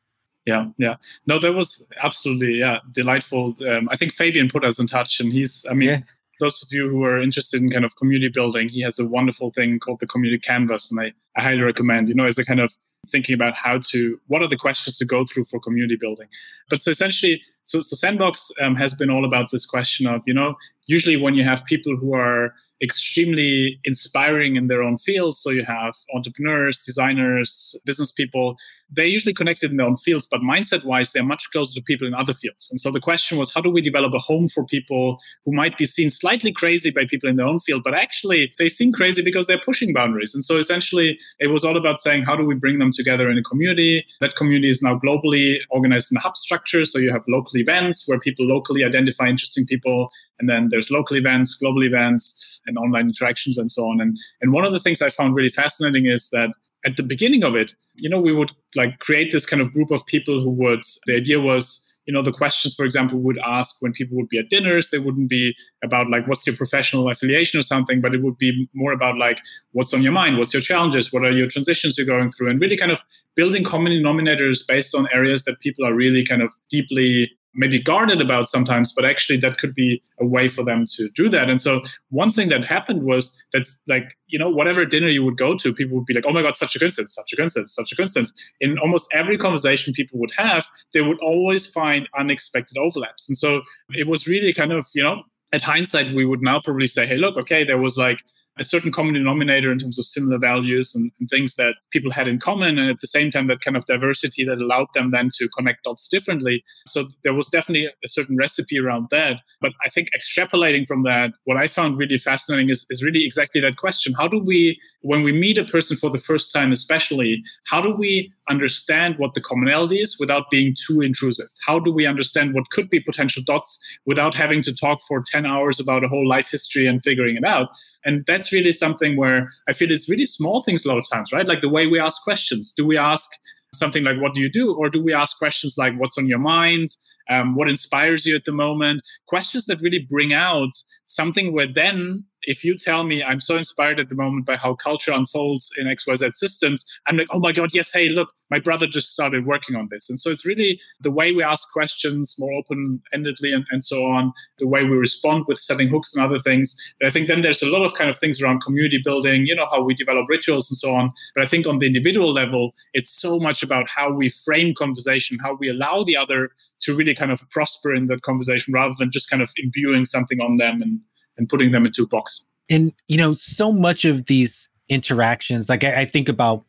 [0.46, 0.96] Yeah, yeah.
[1.26, 3.56] No, that was absolutely yeah delightful.
[3.66, 5.64] Um, I think Fabian put us in touch, and he's.
[5.70, 6.00] I mean, yeah.
[6.38, 9.50] those of you who are interested in kind of community building, he has a wonderful
[9.52, 12.10] thing called the Community Canvas, and I, I highly recommend.
[12.10, 15.04] You know, as a kind of thinking about how to what are the questions to
[15.04, 16.28] go through for community building.
[16.70, 20.34] But so essentially so, so sandbox um, has been all about this question of you
[20.34, 20.54] know
[20.86, 25.38] usually when you have people who are extremely inspiring in their own fields.
[25.38, 28.56] So you have entrepreneurs, designers, business people.
[28.90, 32.06] They're usually connected in their own fields, but mindset wise, they're much closer to people
[32.06, 32.68] in other fields.
[32.70, 35.76] And so the question was, how do we develop a home for people who might
[35.76, 39.22] be seen slightly crazy by people in their own field, but actually they seem crazy
[39.22, 40.34] because they're pushing boundaries.
[40.34, 43.38] And so essentially, it was all about saying, how do we bring them together in
[43.38, 44.04] a community?
[44.20, 46.84] That community is now globally organized in a hub structure.
[46.84, 51.16] So you have local events where people locally identify interesting people, and then there's local
[51.16, 54.00] events, global events and online interactions and so on.
[54.00, 56.50] And and one of the things I found really fascinating is that
[56.84, 59.90] at the beginning of it, you know, we would like create this kind of group
[59.90, 63.76] of people who would the idea was you know the questions for example would ask
[63.80, 64.90] when people would be at dinners.
[64.90, 68.68] They wouldn't be about like what's your professional affiliation or something but it would be
[68.74, 69.40] more about like
[69.72, 70.38] what's on your mind?
[70.38, 71.12] What's your challenges?
[71.12, 72.50] What are your transitions you're going through?
[72.50, 73.00] And really kind of
[73.34, 78.20] building common denominators based on areas that people are really kind of deeply maybe guarded
[78.20, 81.48] about sometimes, but actually that could be a way for them to do that.
[81.48, 85.36] And so one thing that happened was that's like, you know, whatever dinner you would
[85.36, 87.74] go to, people would be like, oh my God, such a coincidence, such a coincidence,
[87.74, 88.34] such a coincidence.
[88.60, 93.28] In almost every conversation people would have, they would always find unexpected overlaps.
[93.28, 96.88] And so it was really kind of, you know, at hindsight, we would now probably
[96.88, 98.18] say, hey, look, okay, there was like
[98.58, 102.28] a certain common denominator in terms of similar values and, and, things that people had
[102.28, 105.30] in common and at the same time that kind of diversity that allowed them then
[105.34, 106.62] to connect dots differently.
[106.86, 109.40] So there was definitely a certain recipe around that.
[109.60, 113.60] But i think extrapolating from that what i found really fascinating is, is really exactly
[113.60, 114.12] that question.
[114.14, 117.94] How do we when we meet a person for the first time especially how do
[117.94, 122.68] we understand what the commonality is without being too intrusive how do we understand what
[122.70, 126.50] could be potential dots without having to talk for 10 hours about a whole life
[126.50, 127.68] history and figuring it out
[128.04, 131.32] and that's really something where I feel it's really small things a lot of times,
[131.32, 131.46] right?
[131.46, 132.72] Like the way we ask questions.
[132.72, 133.30] Do we ask
[133.72, 134.74] something like, what do you do?
[134.74, 136.88] Or do we ask questions like, what's on your mind?
[137.30, 139.02] Um, what inspires you at the moment?
[139.26, 140.70] Questions that really bring out
[141.06, 144.74] something where then if you tell me I'm so inspired at the moment by how
[144.74, 148.86] culture unfolds in XYZ systems, I'm like, oh my God, yes, hey, look, my brother
[148.86, 150.08] just started working on this.
[150.08, 154.04] And so it's really the way we ask questions more open endedly and, and so
[154.04, 156.76] on, the way we respond with setting hooks and other things.
[157.00, 159.54] But I think then there's a lot of kind of things around community building, you
[159.54, 161.12] know, how we develop rituals and so on.
[161.34, 165.38] But I think on the individual level, it's so much about how we frame conversation,
[165.42, 169.10] how we allow the other to really kind of prosper in that conversation rather than
[169.10, 171.00] just kind of imbuing something on them and
[171.36, 172.44] and putting them into a box.
[172.70, 176.64] And you know, so much of these interactions, like I, I think about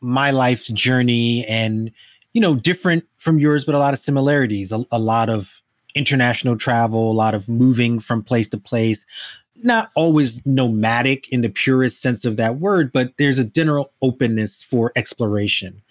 [0.00, 1.90] my life journey and
[2.32, 5.62] you know, different from yours, but a lot of similarities, a, a lot of
[5.94, 9.06] international travel, a lot of moving from place to place,
[9.56, 14.62] not always nomadic in the purest sense of that word, but there's a general openness
[14.62, 15.82] for exploration.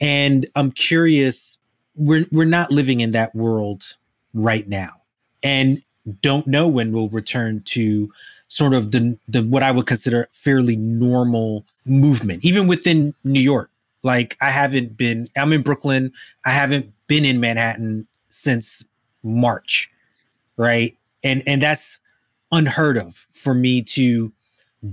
[0.00, 1.58] And I'm curious,
[1.94, 3.96] we're we're not living in that world
[4.32, 5.02] right now.
[5.42, 5.82] And
[6.22, 8.10] don't know when we'll return to
[8.48, 13.70] sort of the the what I would consider fairly normal movement, even within New York.
[14.02, 16.12] Like I haven't been, I'm in Brooklyn.
[16.44, 18.84] I haven't been in Manhattan since
[19.22, 19.90] March,
[20.56, 20.96] right?
[21.22, 21.98] And and that's
[22.52, 24.32] unheard of for me to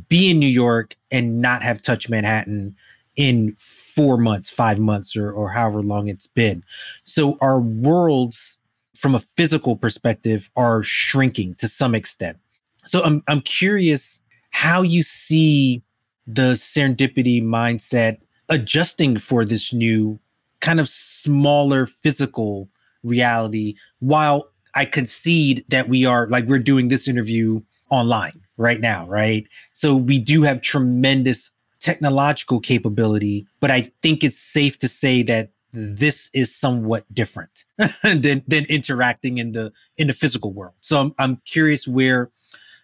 [0.10, 2.75] be in New York and not have touched Manhattan
[3.15, 6.63] in four months, five months, or or however long it's been.
[7.03, 8.57] So our worlds
[8.97, 12.38] from a physical perspective are shrinking to some extent.
[12.86, 15.83] So I'm I'm curious how you see
[16.25, 18.17] the serendipity mindset
[18.49, 20.19] adjusting for this new
[20.60, 22.69] kind of smaller physical
[23.03, 29.05] reality while I concede that we are like we're doing this interview online right now,
[29.07, 29.47] right?
[29.73, 35.51] So we do have tremendous technological capability, but I think it's safe to say that
[35.71, 37.65] this is somewhat different
[38.03, 40.76] than than interacting in the in the physical world.
[40.82, 42.32] So I'm I'm curious where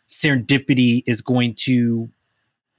[0.08, 2.10] serendipity is going to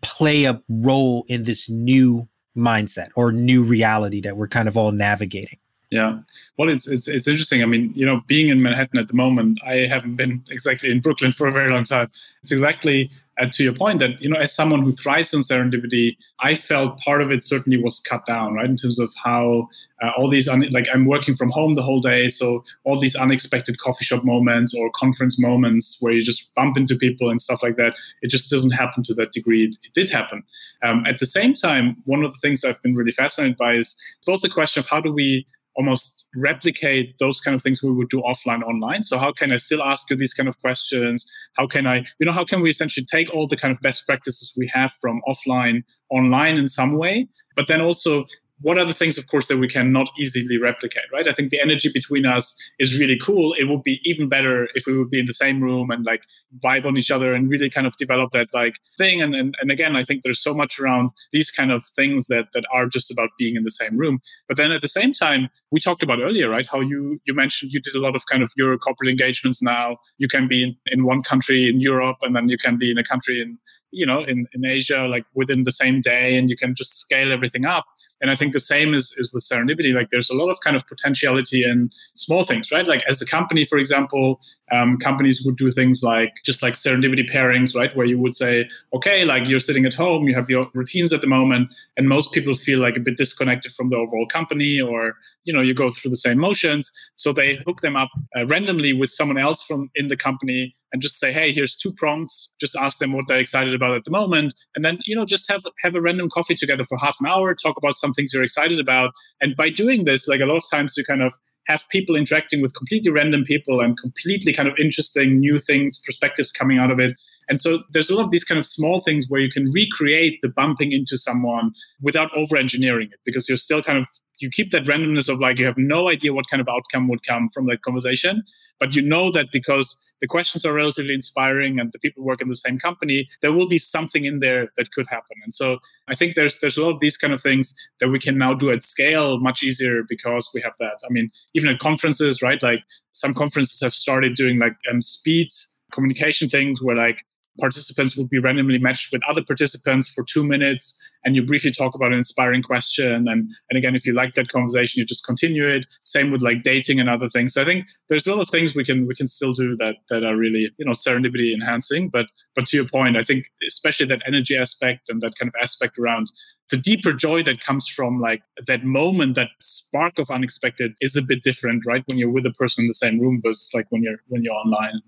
[0.03, 4.93] play a role in this new mindset or new reality that we're kind of all
[4.93, 5.59] navigating.
[5.91, 6.19] Yeah,
[6.57, 7.63] well, it's, it's it's interesting.
[7.63, 11.01] I mean, you know, being in Manhattan at the moment, I haven't been exactly in
[11.01, 12.11] Brooklyn for a very long time.
[12.43, 13.11] It's exactly
[13.41, 16.99] uh, to your point that you know as someone who thrives on serendipity i felt
[16.99, 19.69] part of it certainly was cut down right in terms of how
[20.03, 23.17] uh, all these un- like i'm working from home the whole day so all these
[23.17, 27.63] unexpected coffee shop moments or conference moments where you just bump into people and stuff
[27.63, 29.65] like that it just doesn't happen to that degree.
[29.65, 30.43] It, did happen.
[30.83, 33.97] Um, at the same time one of the things i've been really fascinated by is
[34.27, 38.09] both the question of how do we almost replicate those kind of things we would
[38.09, 39.03] do offline online.
[39.03, 41.27] So how can i still ask you these kind of questions?
[41.57, 44.07] How can i you know how can we essentially take all the kind of best
[44.07, 48.25] practices we have from offline online in some way but then also
[48.61, 51.27] what are the things, of course, that we cannot easily replicate, right?
[51.27, 53.53] I think the energy between us is really cool.
[53.55, 56.23] It would be even better if we would be in the same room and like
[56.63, 59.21] vibe on each other and really kind of develop that like thing.
[59.21, 62.47] And and, and again, I think there's so much around these kind of things that
[62.55, 64.21] that are just about being in the same room.
[64.49, 66.67] But then at the same time, we talked about earlier, right?
[66.67, 69.99] How you you mentioned you did a lot of kind of your corporate engagements now.
[70.19, 72.99] You can be in, in one country in Europe and then you can be in
[72.99, 73.59] a country in
[73.95, 77.33] you know in, in asia like within the same day and you can just scale
[77.33, 77.85] everything up
[78.21, 79.95] and I think the same is, is with serendipity.
[79.95, 82.87] Like there's a lot of kind of potentiality in small things, right?
[82.87, 84.41] Like as a company, for example,
[84.73, 87.95] um, companies would do things like just like serendipity pairings, right?
[87.95, 91.21] Where you would say, okay, like you're sitting at home, you have your routines at
[91.21, 95.15] the moment, and most people feel like a bit disconnected from the overall company, or
[95.45, 96.93] you know, you go through the same motions.
[97.17, 101.03] So they hook them up uh, randomly with someone else from in the company and
[101.03, 102.55] just say, hey, here's two prompts.
[102.61, 105.51] Just ask them what they're excited about at the moment, and then you know, just
[105.51, 108.45] have have a random coffee together for half an hour, talk about some things you're
[108.45, 111.35] excited about, and by doing this, like a lot of times you kind of
[111.67, 116.53] have people interacting with completely random people and completely kind of interesting new things, perspectives
[116.53, 117.17] coming out of it.
[117.49, 120.41] And so there's a lot of these kind of small things where you can recreate
[120.43, 124.07] the bumping into someone without over engineering it because you're still kind of
[124.41, 127.25] you keep that randomness of like you have no idea what kind of outcome would
[127.27, 128.43] come from that conversation
[128.81, 132.49] but you know that because the questions are relatively inspiring and the people work in
[132.49, 135.37] the same company there will be something in there that could happen.
[135.45, 135.79] And so
[136.09, 138.55] i think there's there's a lot of these kind of things that we can now
[138.55, 140.99] do at scale much easier because we have that.
[141.05, 142.63] I mean even at conferences right?
[142.63, 142.83] Like
[143.13, 145.49] some conferences have started doing like um, speed
[145.93, 147.25] communication things where like
[147.59, 151.95] participants would be randomly matched with other participants for two minutes and you briefly talk
[151.95, 155.67] about an inspiring question and and again if you like that conversation you just continue
[155.67, 155.87] it.
[156.03, 157.55] Same with like dating and other things.
[157.55, 159.97] So i think there's a lot of things we can we can still do that
[160.09, 164.07] that are really you know serendipity enhancing but but to your point i think especially
[164.07, 166.33] that energy aspect and that kind of aspect around
[166.71, 171.23] the deeper joy that comes from like that moment that spark of unexpected is a
[171.23, 172.03] bit different right?
[172.07, 174.55] When you're with a person in the same room versus like when you're when you're
[174.55, 175.01] online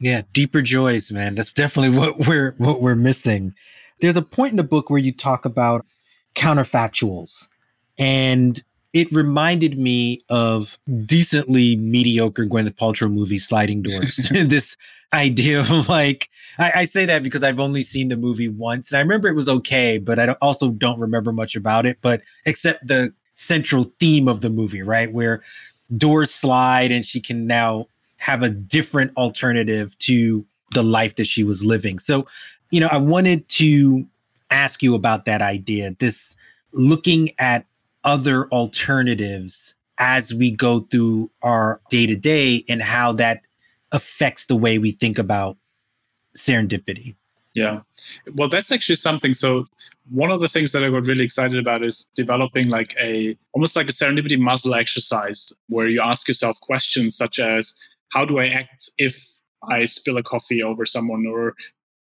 [0.00, 1.34] yeah, deeper joys, man.
[1.34, 3.54] That's definitely what we're what we're missing.
[4.00, 5.84] There's a point in the book where you talk about
[6.34, 7.48] counterfactuals
[7.98, 14.16] and it reminded me of decently mediocre Gwyneth Paltrow movie Sliding Doors.
[14.30, 14.76] this
[15.12, 18.98] idea of like, I, I, say that because I've only seen the movie once and
[18.98, 22.22] I remember it was okay, but I don't, also don't remember much about it, but
[22.46, 25.12] except the central theme of the movie, right?
[25.12, 25.42] Where
[25.96, 27.86] doors slide and she can now
[28.20, 31.98] have a different alternative to the life that she was living.
[31.98, 32.26] So,
[32.70, 34.06] you know, I wanted to
[34.50, 36.36] ask you about that idea, this
[36.72, 37.66] looking at
[38.04, 43.42] other alternatives as we go through our day to day and how that
[43.90, 45.56] affects the way we think about
[46.36, 47.14] serendipity.
[47.54, 47.80] Yeah.
[48.34, 49.34] Well, that's actually something.
[49.34, 49.66] So,
[50.10, 53.76] one of the things that I got really excited about is developing like a almost
[53.76, 57.74] like a serendipity muscle exercise where you ask yourself questions such as
[58.12, 59.26] how do I act if
[59.68, 61.54] I spill a coffee over someone or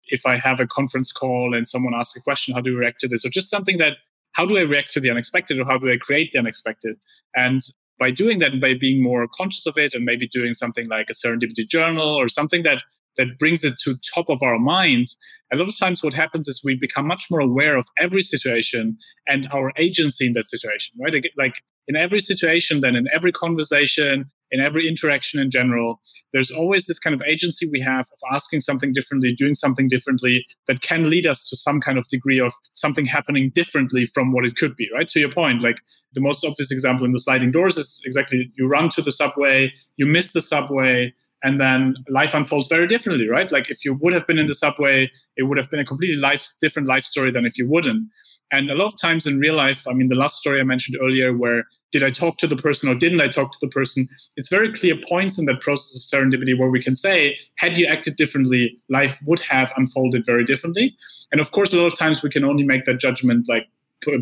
[0.07, 3.01] if I have a conference call and someone asks a question, how do you react
[3.01, 3.25] to this?
[3.25, 3.97] Or just something that,
[4.33, 6.97] how do I react to the unexpected or how do I create the unexpected?
[7.35, 7.63] And
[7.99, 11.13] by doing that by being more conscious of it and maybe doing something like a
[11.13, 12.83] serendipity journal or something that
[13.17, 15.17] that brings it to top of our minds
[15.53, 18.97] a lot of times what happens is we become much more aware of every situation
[19.29, 24.31] and our agency in that situation right like in every situation then in every conversation
[24.55, 26.01] in every interaction in general,
[26.33, 30.47] there's always this kind of agency we have of asking something differently, doing something differently
[30.69, 34.45] that can lead us to some kind of degree of something happening differently from what
[34.45, 35.09] it could be, right?
[35.09, 35.81] To your point, like
[36.13, 39.73] the most obvious example in the sliding doors is exactly you run to the subway,
[39.97, 41.13] you miss the subway,
[41.43, 43.51] and then life unfolds very differently, right?
[43.51, 46.17] Like if you would have been in the subway, it would have been a completely
[46.17, 48.09] life different life story than if you wouldn't.
[48.53, 50.97] And a lot of times in real life, I mean, the love story I mentioned
[51.03, 54.07] earlier, where did I talk to the person or didn't I talk to the person?
[54.37, 57.87] It's very clear points in that process of serendipity where we can say, had you
[57.87, 60.97] acted differently, life would have unfolded very differently.
[61.33, 63.67] And of course, a lot of times we can only make that judgment like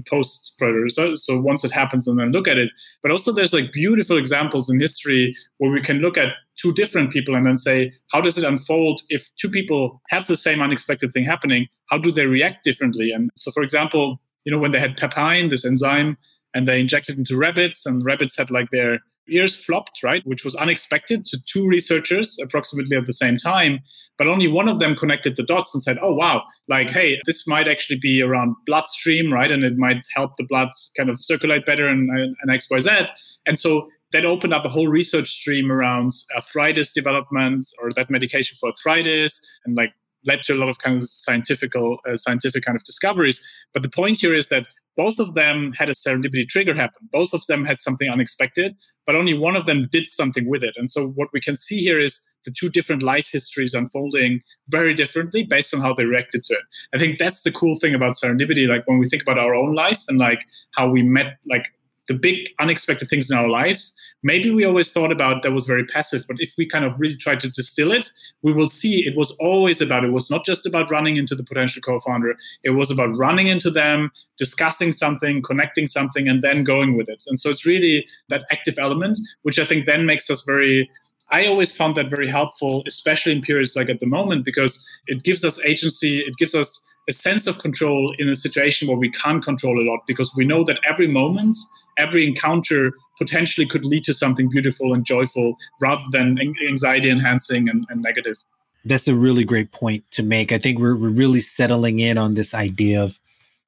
[0.07, 2.71] post predator so, so once it happens and then look at it
[3.03, 7.11] but also there's like beautiful examples in history where we can look at two different
[7.11, 11.13] people and then say, how does it unfold if two people have the same unexpected
[11.13, 11.67] thing happening?
[11.89, 13.11] How do they react differently?
[13.11, 16.17] And so, for example, you know, when they had papain, this enzyme,
[16.55, 19.01] and they injected into rabbits, and rabbits had like their
[19.33, 20.23] ears flopped, right?
[20.25, 23.81] Which was unexpected to two researchers approximately at the same time.
[24.19, 27.47] But only one of them connected the dots and said, oh, wow, like, hey, this
[27.47, 29.51] might actually be around bloodstream, right?
[29.51, 33.09] And it might help the blood kind of circulate better and, and XYZ.
[33.47, 38.57] And so that opened up a whole research stream around arthritis development or that medication
[38.61, 39.93] for arthritis and like
[40.25, 43.89] led to a lot of kind of scientific uh, scientific kind of discoveries but the
[43.89, 44.67] point here is that
[44.97, 47.09] both of them had a serendipity trigger happen.
[47.11, 48.77] Both of them had something unexpected
[49.07, 50.75] but only one of them did something with it.
[50.77, 54.95] And so what we can see here is the two different life histories unfolding very
[54.95, 56.63] differently based on how they reacted to it.
[56.95, 59.75] I think that's the cool thing about serendipity like when we think about our own
[59.75, 61.67] life and like how we met like
[62.09, 63.95] the big unexpected things in our lives.
[64.23, 67.17] Maybe we always thought about that was very passive but if we kind of really
[67.17, 68.11] try to distill it
[68.43, 71.45] we will see it was always about it was not just about running into the
[71.45, 72.35] potential co-founder.
[72.65, 77.25] It was about running into them discussing something connecting something and then going with it.
[77.29, 80.89] And so it's really that active element which i think then makes us very
[81.33, 85.23] I always found that very helpful, especially in periods like at the moment, because it
[85.23, 89.11] gives us agency, it gives us a sense of control in a situation where we
[89.11, 91.57] can't control a lot because we know that every moment
[91.99, 96.39] every encounter potentially could lead to something beautiful and joyful rather than
[96.69, 98.37] anxiety enhancing and, and negative.
[98.85, 100.51] That's a really great point to make.
[100.51, 103.21] I think we're, we're really settling in on this idea of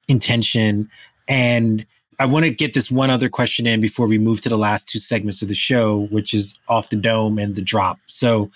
[0.07, 0.89] intention.
[1.27, 1.85] And
[2.19, 4.89] I want to get this one other question in before we move to the last
[4.89, 7.99] two segments of the show, which is off the dome and the drop.
[8.07, 8.51] So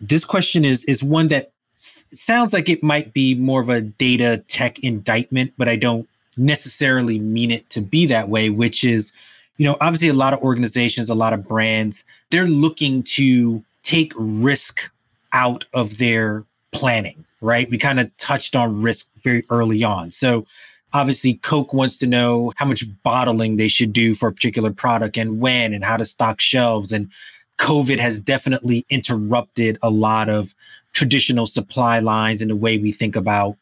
[0.00, 3.80] this question is is one that s- sounds like it might be more of a
[3.80, 9.12] data tech indictment, but I don't necessarily mean it to be that way, which is,
[9.56, 14.12] you know, obviously a lot of organizations, a lot of brands, they're looking to take
[14.16, 14.90] risk
[15.32, 17.70] out of their planning, right?
[17.70, 20.10] We kind of touched on risk very early on.
[20.10, 20.46] So
[20.92, 25.16] obviously Coke wants to know how much bottling they should do for a particular product
[25.16, 26.92] and when and how to stock shelves.
[26.92, 27.10] And
[27.58, 30.54] COVID has definitely interrupted a lot of
[30.92, 33.56] traditional supply lines and the way we think about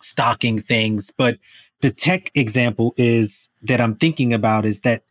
[0.00, 1.12] stocking things.
[1.16, 1.38] But
[1.86, 5.04] the tech example is that I'm thinking about is that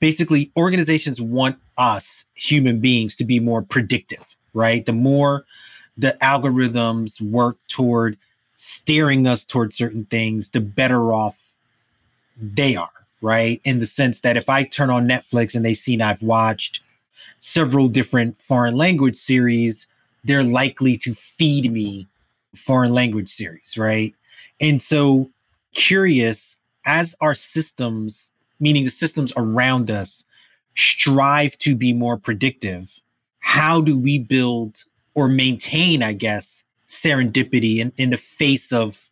[0.00, 4.84] basically organizations want us human beings to be more predictive, right?
[4.84, 5.44] The more
[5.96, 8.18] the algorithms work toward
[8.56, 11.54] steering us toward certain things, the better off
[12.36, 13.60] they are, right?
[13.62, 16.80] In the sense that if I turn on Netflix and they see I've watched
[17.38, 19.86] several different foreign language series,
[20.24, 22.08] they're likely to feed me
[22.52, 24.12] foreign language series, right?
[24.60, 25.30] And so
[25.76, 26.56] curious
[26.86, 30.24] as our systems, meaning the systems around us,
[30.74, 33.00] strive to be more predictive,
[33.40, 39.10] how do we build or maintain, I guess, serendipity in, in the face of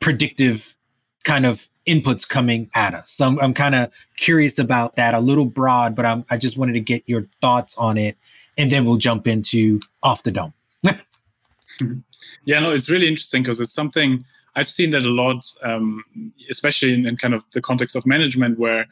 [0.00, 0.76] predictive
[1.24, 3.12] kind of inputs coming at us?
[3.12, 6.58] So I'm, I'm kind of curious about that, a little broad, but I'm, I just
[6.58, 8.16] wanted to get your thoughts on it.
[8.58, 10.54] And then we'll jump into off the dome.
[12.44, 14.24] yeah, no, it's really interesting because it's something
[14.56, 16.04] I've seen that a lot, um,
[16.50, 18.86] especially in, in, kind of the context of management, where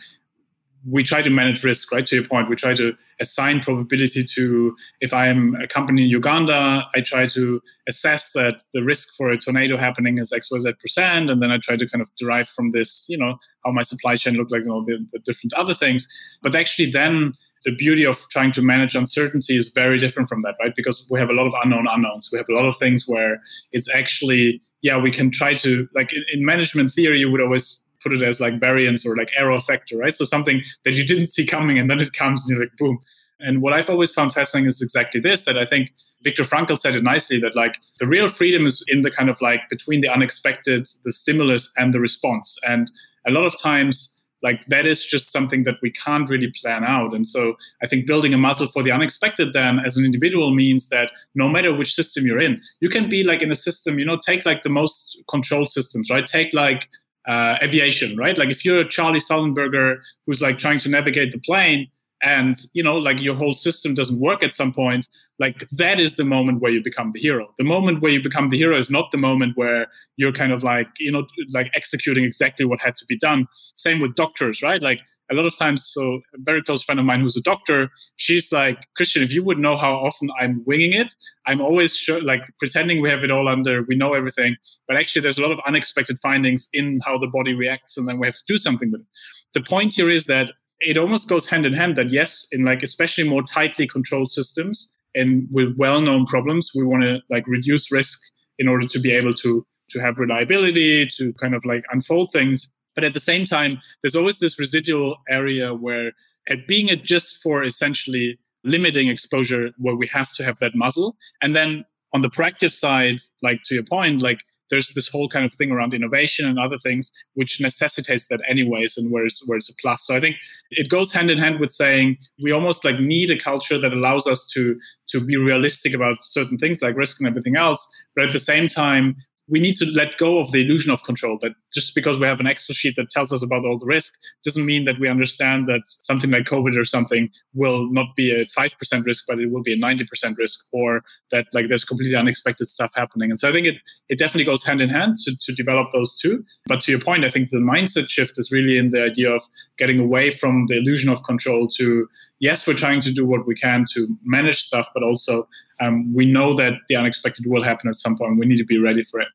[0.90, 1.92] we try to manage risk.
[1.92, 4.76] Right to your point, we try to assign probability to.
[5.00, 9.30] If I am a company in Uganda, I try to assess that the risk for
[9.30, 12.08] a tornado happening is X Y Z percent, and then I try to kind of
[12.16, 15.20] derive from this, you know, how my supply chain look like, and all the, the
[15.20, 16.08] different other things.
[16.42, 17.34] But actually, then
[17.64, 20.74] the beauty of trying to manage uncertainty is very different from that, right?
[20.74, 22.30] Because we have a lot of unknown unknowns.
[22.32, 23.40] We have a lot of things where
[23.70, 27.82] it's actually yeah, we can try to like in, in management theory, you would always
[28.02, 30.14] put it as like variance or like error factor, right?
[30.14, 32.98] So something that you didn't see coming and then it comes and you're like, boom.
[33.38, 36.94] And what I've always found fascinating is exactly this that I think Viktor Frankl said
[36.94, 40.08] it nicely that like the real freedom is in the kind of like between the
[40.08, 42.58] unexpected, the stimulus, and the response.
[42.66, 42.90] And
[43.26, 47.14] a lot of times, like that is just something that we can't really plan out.
[47.14, 50.88] And so i think building a muscle for the unexpected then as an individual means
[50.88, 54.04] that no matter which system you're in you can be like in a system you
[54.04, 56.26] know take like the most controlled systems right?
[56.26, 56.88] Take like
[57.28, 58.36] uh, aviation right?
[58.36, 61.88] Like if you're a charlie sullenberger who's like trying to navigate the plane
[62.22, 65.08] and you know like your whole system doesn't work at some point
[65.38, 67.48] like that is the moment where you become the hero.
[67.58, 70.62] The moment where you become the hero is not the moment where you're kind of
[70.62, 73.48] like you know like executing exactly what had to be done.
[73.74, 74.80] Same with doctors right?
[74.80, 75.00] Like
[75.30, 78.52] a lot of times so a very close friend of mine who's a doctor she's
[78.52, 81.14] like christian if you would know how often i'm winging it
[81.46, 84.54] i'm always sure like pretending we have it all under we know everything
[84.86, 88.18] but actually there's a lot of unexpected findings in how the body reacts and then
[88.18, 89.06] we have to do something with it.
[89.54, 90.50] The point here is that
[90.82, 94.92] it almost goes hand in hand that yes in like especially more tightly controlled systems
[95.14, 98.18] and with well-known problems, we want to like reduce risk
[98.58, 102.70] in order to be able to to have reliability, to kind of like unfold things.
[102.94, 106.12] But at the same time, there's always this residual area where
[106.48, 111.16] at being it just for essentially limiting exposure where we have to have that muzzle.
[111.42, 114.40] And then on the proactive side, like to your point, like
[114.72, 118.96] there's this whole kind of thing around innovation and other things which necessitates that anyways
[118.96, 120.06] and where it's where it's a plus.
[120.06, 120.36] So i think
[120.70, 124.26] it goes hand in hand with saying we almost like need a culture that allows
[124.26, 128.32] us to to be realistic about certain things like risk and everything else but at
[128.32, 129.14] the same time
[129.52, 132.40] we need to let go of the illusion of control that just because we have
[132.40, 135.68] an excel sheet that tells us about all the risk doesn't mean that we understand
[135.68, 139.62] that something like covid or something will not be a 5% risk but it will
[139.62, 143.52] be a 90% risk or that like there's completely unexpected stuff happening and so i
[143.52, 143.76] think it,
[144.08, 147.22] it definitely goes hand in hand to, to develop those two but to your point
[147.24, 149.42] i think the mindset shift is really in the idea of
[149.76, 152.08] getting away from the illusion of control to
[152.40, 155.46] yes we're trying to do what we can to manage stuff but also
[155.80, 158.38] um, we know that the unexpected will happen at some point.
[158.38, 159.26] We need to be ready for it.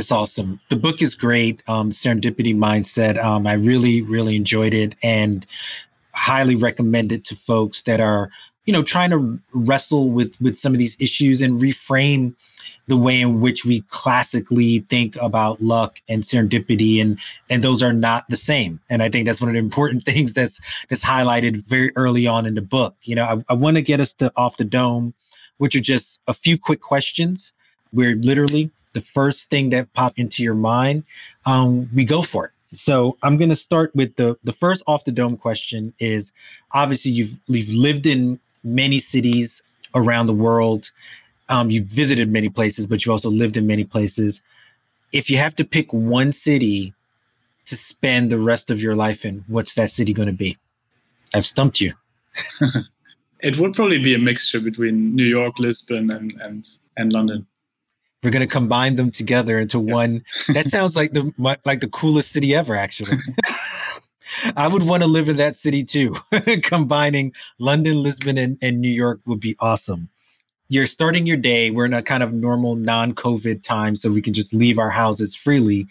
[0.00, 0.60] It's awesome.
[0.70, 1.62] The book is great.
[1.68, 3.22] Um, Serendipity Mindset.
[3.22, 5.44] Um, I really, really enjoyed it and
[6.14, 8.30] highly recommend it to folks that are,
[8.64, 12.34] you know, trying to wrestle with with some of these issues and reframe
[12.86, 17.18] the way in which we classically think about luck and serendipity and
[17.50, 20.32] and those are not the same and i think that's one of the important things
[20.32, 23.82] that's that's highlighted very early on in the book you know i, I want to
[23.82, 25.14] get us to off the dome
[25.58, 27.52] which are just a few quick questions
[27.92, 31.04] where literally the first thing that popped into your mind,
[31.46, 32.52] um, we go for it.
[32.72, 36.32] So I'm going to start with the the first off the dome question is
[36.72, 39.62] obviously you've you've lived in many cities
[39.94, 40.90] around the world.
[41.48, 44.40] Um, you've visited many places, but you also lived in many places.
[45.12, 46.94] If you have to pick one city
[47.66, 50.56] to spend the rest of your life in, what's that city going to be?
[51.34, 51.94] I've stumped you.
[53.40, 57.46] it would probably be a mixture between New York, Lisbon, and and and London.
[58.22, 59.92] We're gonna combine them together into yes.
[59.92, 60.24] one.
[60.48, 61.32] That sounds like the
[61.64, 62.76] like the coolest city ever.
[62.76, 63.18] Actually,
[64.56, 66.16] I would want to live in that city too.
[66.62, 70.10] Combining London, Lisbon, and, and New York would be awesome.
[70.68, 71.70] You're starting your day.
[71.70, 75.34] We're in a kind of normal non-COVID time, so we can just leave our houses
[75.34, 75.86] freely.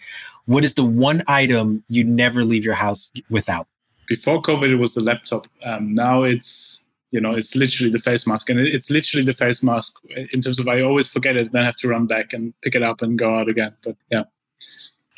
[0.46, 3.66] What is the one item you never leave your house without?
[4.08, 5.46] Before COVID, it was the laptop.
[5.64, 6.79] Um, now it's
[7.10, 8.50] you know it's literally the face mask.
[8.50, 10.00] And it's literally the face mask
[10.32, 12.82] in terms of i always forget it then have to run back and pick it
[12.82, 13.74] up and go out again.
[13.84, 14.24] But yeah.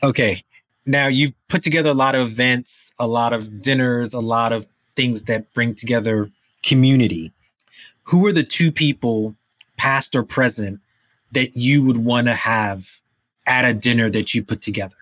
[0.02, 0.42] Okay.
[0.84, 4.66] Now you've put together a lot of events a lot of dinners a lot of
[4.94, 6.30] things that bring together
[6.62, 7.32] community.
[8.04, 9.36] Who are the two people
[9.76, 10.80] past or present
[11.30, 13.00] that you would want to have
[13.46, 14.96] at a dinner that you put together?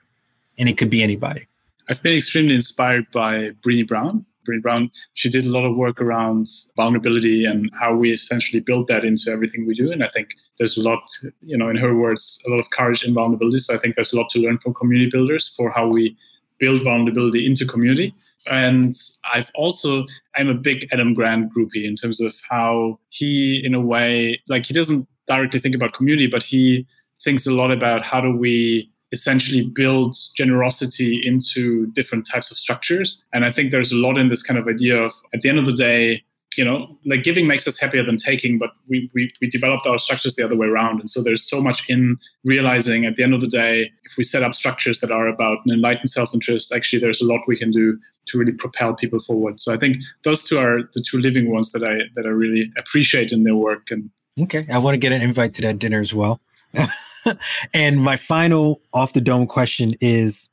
[0.58, 1.46] And it could be anybody.
[1.88, 6.00] I've been extremely inspired by Brené Brown Brené Brown, she did a lot of work
[6.00, 9.90] around vulnerability and how we essentially build that into everything we do.
[9.92, 11.02] And I think there's a lot,
[11.42, 13.58] you know, in her words, a lot of courage in vulnerability.
[13.58, 16.16] So I think there's a lot to learn from community builders for how we
[16.58, 18.14] build vulnerability into community.
[18.50, 18.94] And
[19.32, 23.80] I've also, I'm a big Adam Grant groupie in terms of how he, in a
[23.80, 26.86] way, like he doesn't directly think about community, but he
[27.22, 33.22] thinks a lot about how do we essentially builds generosity into different types of structures.
[33.32, 35.58] And I think there's a lot in this kind of idea of at the end
[35.58, 36.22] of the day,
[36.56, 39.98] you know, like giving makes us happier than taking, but we, we, we developed our
[39.98, 41.00] structures the other way around.
[41.00, 44.24] And so there's so much in realizing at the end of the day, if we
[44.24, 47.70] set up structures that are about an enlightened self-interest, actually there's a lot we can
[47.70, 49.60] do to really propel people forward.
[49.60, 52.72] So I think those two are the two living ones that I that I really
[52.76, 53.90] appreciate in their work.
[53.90, 56.40] And okay, I want to get an invite to that dinner as well.
[57.74, 60.50] and my final off the dome question is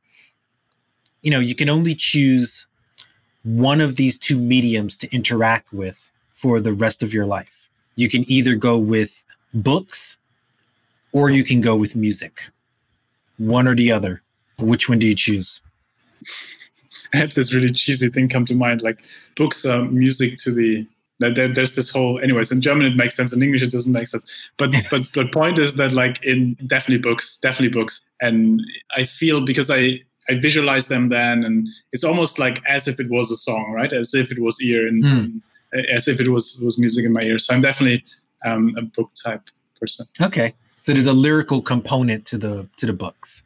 [1.21, 2.67] you know, you can only choose
[3.43, 7.69] one of these two mediums to interact with for the rest of your life.
[7.95, 10.17] You can either go with books
[11.11, 12.43] or you can go with music.
[13.37, 14.21] One or the other.
[14.59, 15.61] Which one do you choose?
[17.13, 19.03] I had this really cheesy thing come to mind like
[19.35, 20.87] books are music to the
[21.19, 24.25] there's this whole anyways in german it makes sense in english it doesn't make sense.
[24.57, 28.61] But but the point is that like in definitely books definitely books and
[28.95, 29.99] i feel because i
[30.29, 33.93] i visualize them then and it's almost like as if it was a song right?
[33.93, 35.41] As if it was ear and, mm.
[35.89, 37.39] as if it was was music in my ear.
[37.39, 38.03] So i'm definitely
[38.45, 39.49] um, a book type
[39.79, 40.05] person.
[40.21, 40.53] Okay.
[40.79, 43.43] So there's a lyrical component to the to the books.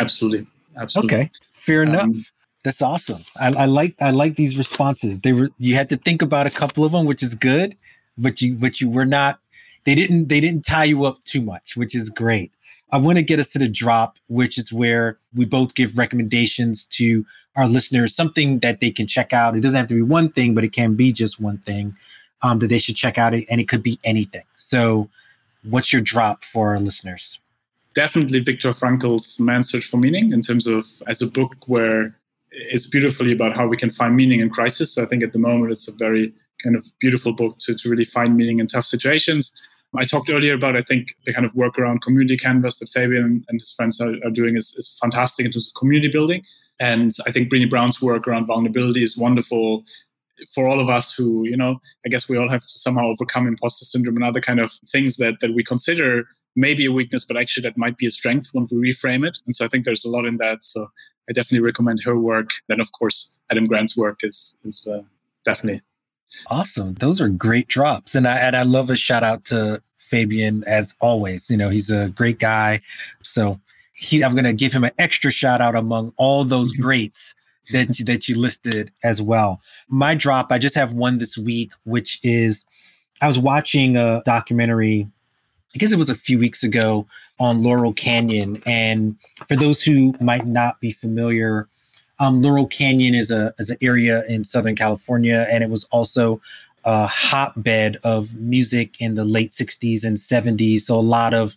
[0.00, 0.46] Absolutely.
[0.76, 1.16] Absolutely.
[1.16, 1.30] Okay.
[1.52, 2.04] Fair enough.
[2.04, 2.24] um,
[2.64, 3.22] that's awesome.
[3.40, 5.20] I, I, like I like these responses.
[5.20, 7.76] They were you had to think about a couple of them, which is good,
[8.16, 9.40] but you but you were not.
[9.84, 12.52] They didn't they didn't tie you up too much, which is great.
[12.90, 16.86] I want to get us to the drop, which is where we both give recommendations
[16.86, 17.24] to
[17.56, 19.56] our listeners, something that they can check out.
[19.56, 21.96] It doesn't have to be one thing, but it can be just one thing.
[22.42, 24.44] um, that they should check out, and it could be anything.
[24.56, 25.08] So,
[25.64, 27.40] what's your drop for our listeners?
[27.94, 32.17] Definitely Viktor Frankl's Man's Search for Meaning, in terms of as a book where
[32.70, 34.92] it's beautifully about how we can find meaning in crisis.
[34.94, 36.32] So I think at the moment it's a very
[36.62, 39.54] kind of beautiful book to, to really find meaning in tough situations.
[39.96, 43.44] I talked earlier about, I think, the kind of work around community canvas that Fabian
[43.48, 46.44] and his friends are, are doing is, is fantastic in terms of community building.
[46.78, 49.84] And I think Brené Brown's work around vulnerability is wonderful
[50.54, 53.46] for all of us who, you know, I guess we all have to somehow overcome
[53.46, 57.36] imposter syndrome and other kind of things that, that we consider maybe a weakness, but
[57.36, 59.38] actually that might be a strength when we reframe it.
[59.46, 60.64] And so I think there's a lot in that.
[60.64, 60.86] So
[61.28, 62.50] I definitely recommend her work.
[62.68, 65.02] Then, of course, Adam Grant's work is is uh,
[65.44, 65.82] definitely
[66.48, 66.94] awesome.
[66.94, 70.94] Those are great drops, and I and I love a shout out to Fabian as
[71.00, 71.50] always.
[71.50, 72.80] You know, he's a great guy.
[73.22, 73.60] So
[73.92, 77.34] he, I'm going to give him an extra shout out among all those greats
[77.70, 79.60] that you, that you listed as well.
[79.88, 82.64] My drop, I just have one this week, which is
[83.20, 85.08] I was watching a documentary.
[85.74, 87.06] I guess it was a few weeks ago
[87.38, 89.16] on Laurel Canyon, and
[89.46, 91.68] for those who might not be familiar,
[92.18, 96.40] um, Laurel Canyon is a is an area in Southern California, and it was also
[96.84, 100.82] a hotbed of music in the late 60s and 70s.
[100.82, 101.56] So a lot of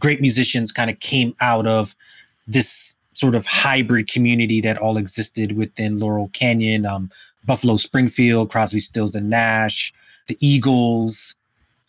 [0.00, 1.94] great musicians kind of came out of
[2.46, 6.84] this sort of hybrid community that all existed within Laurel Canyon.
[6.84, 7.10] Um,
[7.44, 9.92] Buffalo Springfield, Crosby, Stills, and Nash,
[10.28, 11.34] the Eagles,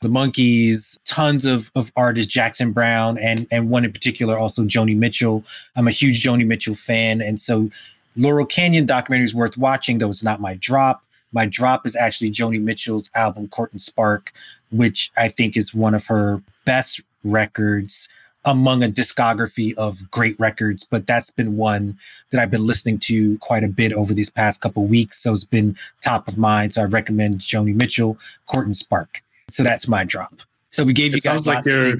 [0.03, 4.95] the Monkees, tons of, of artists, Jackson Browne, and and one in particular, also Joni
[4.95, 5.43] Mitchell.
[5.75, 7.69] I'm a huge Joni Mitchell fan, and so
[8.15, 11.03] Laurel Canyon documentary is worth watching, though it's not my drop.
[11.31, 14.31] My drop is actually Joni Mitchell's album Court and Spark,
[14.71, 18.07] which I think is one of her best records
[18.45, 20.83] among a discography of great records.
[20.83, 21.97] But that's been one
[22.29, 25.23] that I've been listening to quite a bit over these past couple weeks.
[25.23, 26.75] So it's been top of mind.
[26.75, 29.22] So I recommend Joni Mitchell, Court and Spark.
[29.49, 30.33] So that's my drop.
[30.69, 31.95] So we gave you guys sounds like you're,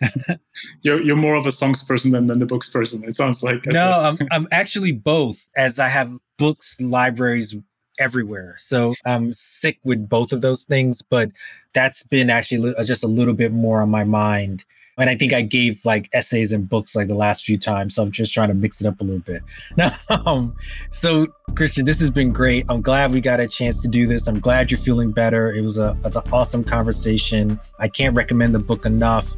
[0.82, 3.04] you're you're more of a songs person than, than the books person.
[3.04, 5.46] It sounds like no, I'm I'm actually both.
[5.56, 7.56] As I have books, libraries
[7.98, 8.56] everywhere.
[8.58, 11.30] So I'm sick with both of those things, but
[11.74, 14.64] that's been actually uh, just a little bit more on my mind.
[14.98, 17.94] And I think I gave like essays and books like the last few times.
[17.94, 19.42] So I'm just trying to mix it up a little bit.
[19.76, 19.92] Now,
[20.26, 20.56] um,
[20.90, 22.66] so Christian, this has been great.
[22.68, 24.26] I'm glad we got a chance to do this.
[24.26, 25.52] I'm glad you're feeling better.
[25.52, 27.60] It was a it's an awesome conversation.
[27.78, 29.34] I can't recommend the book enough.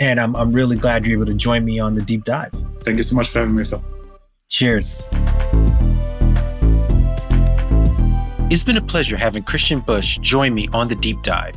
[0.00, 2.52] And I'm, I'm really glad you're able to join me on the deep dive.
[2.80, 3.84] Thank you so much for having me, Phil.
[4.48, 5.06] Cheers.
[8.50, 11.56] It's been a pleasure having Christian Busch join me on the deep dive.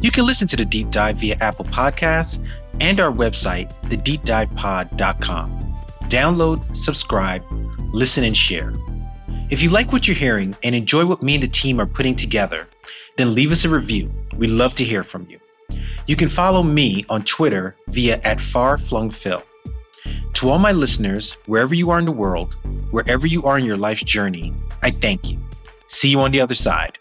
[0.00, 2.44] You can listen to the deep dive via Apple Podcasts
[2.80, 5.76] and our website, thedeepdivepod.com.
[6.04, 7.42] Download, subscribe,
[7.92, 8.72] listen, and share.
[9.50, 12.16] If you like what you're hearing and enjoy what me and the team are putting
[12.16, 12.68] together,
[13.16, 14.10] then leave us a review.
[14.36, 15.38] We'd love to hear from you.
[16.06, 19.42] You can follow me on Twitter via at farflungphil.
[20.34, 22.56] To all my listeners, wherever you are in the world,
[22.90, 24.52] wherever you are in your life's journey,
[24.82, 25.38] I thank you.
[25.88, 26.98] See you on the other side.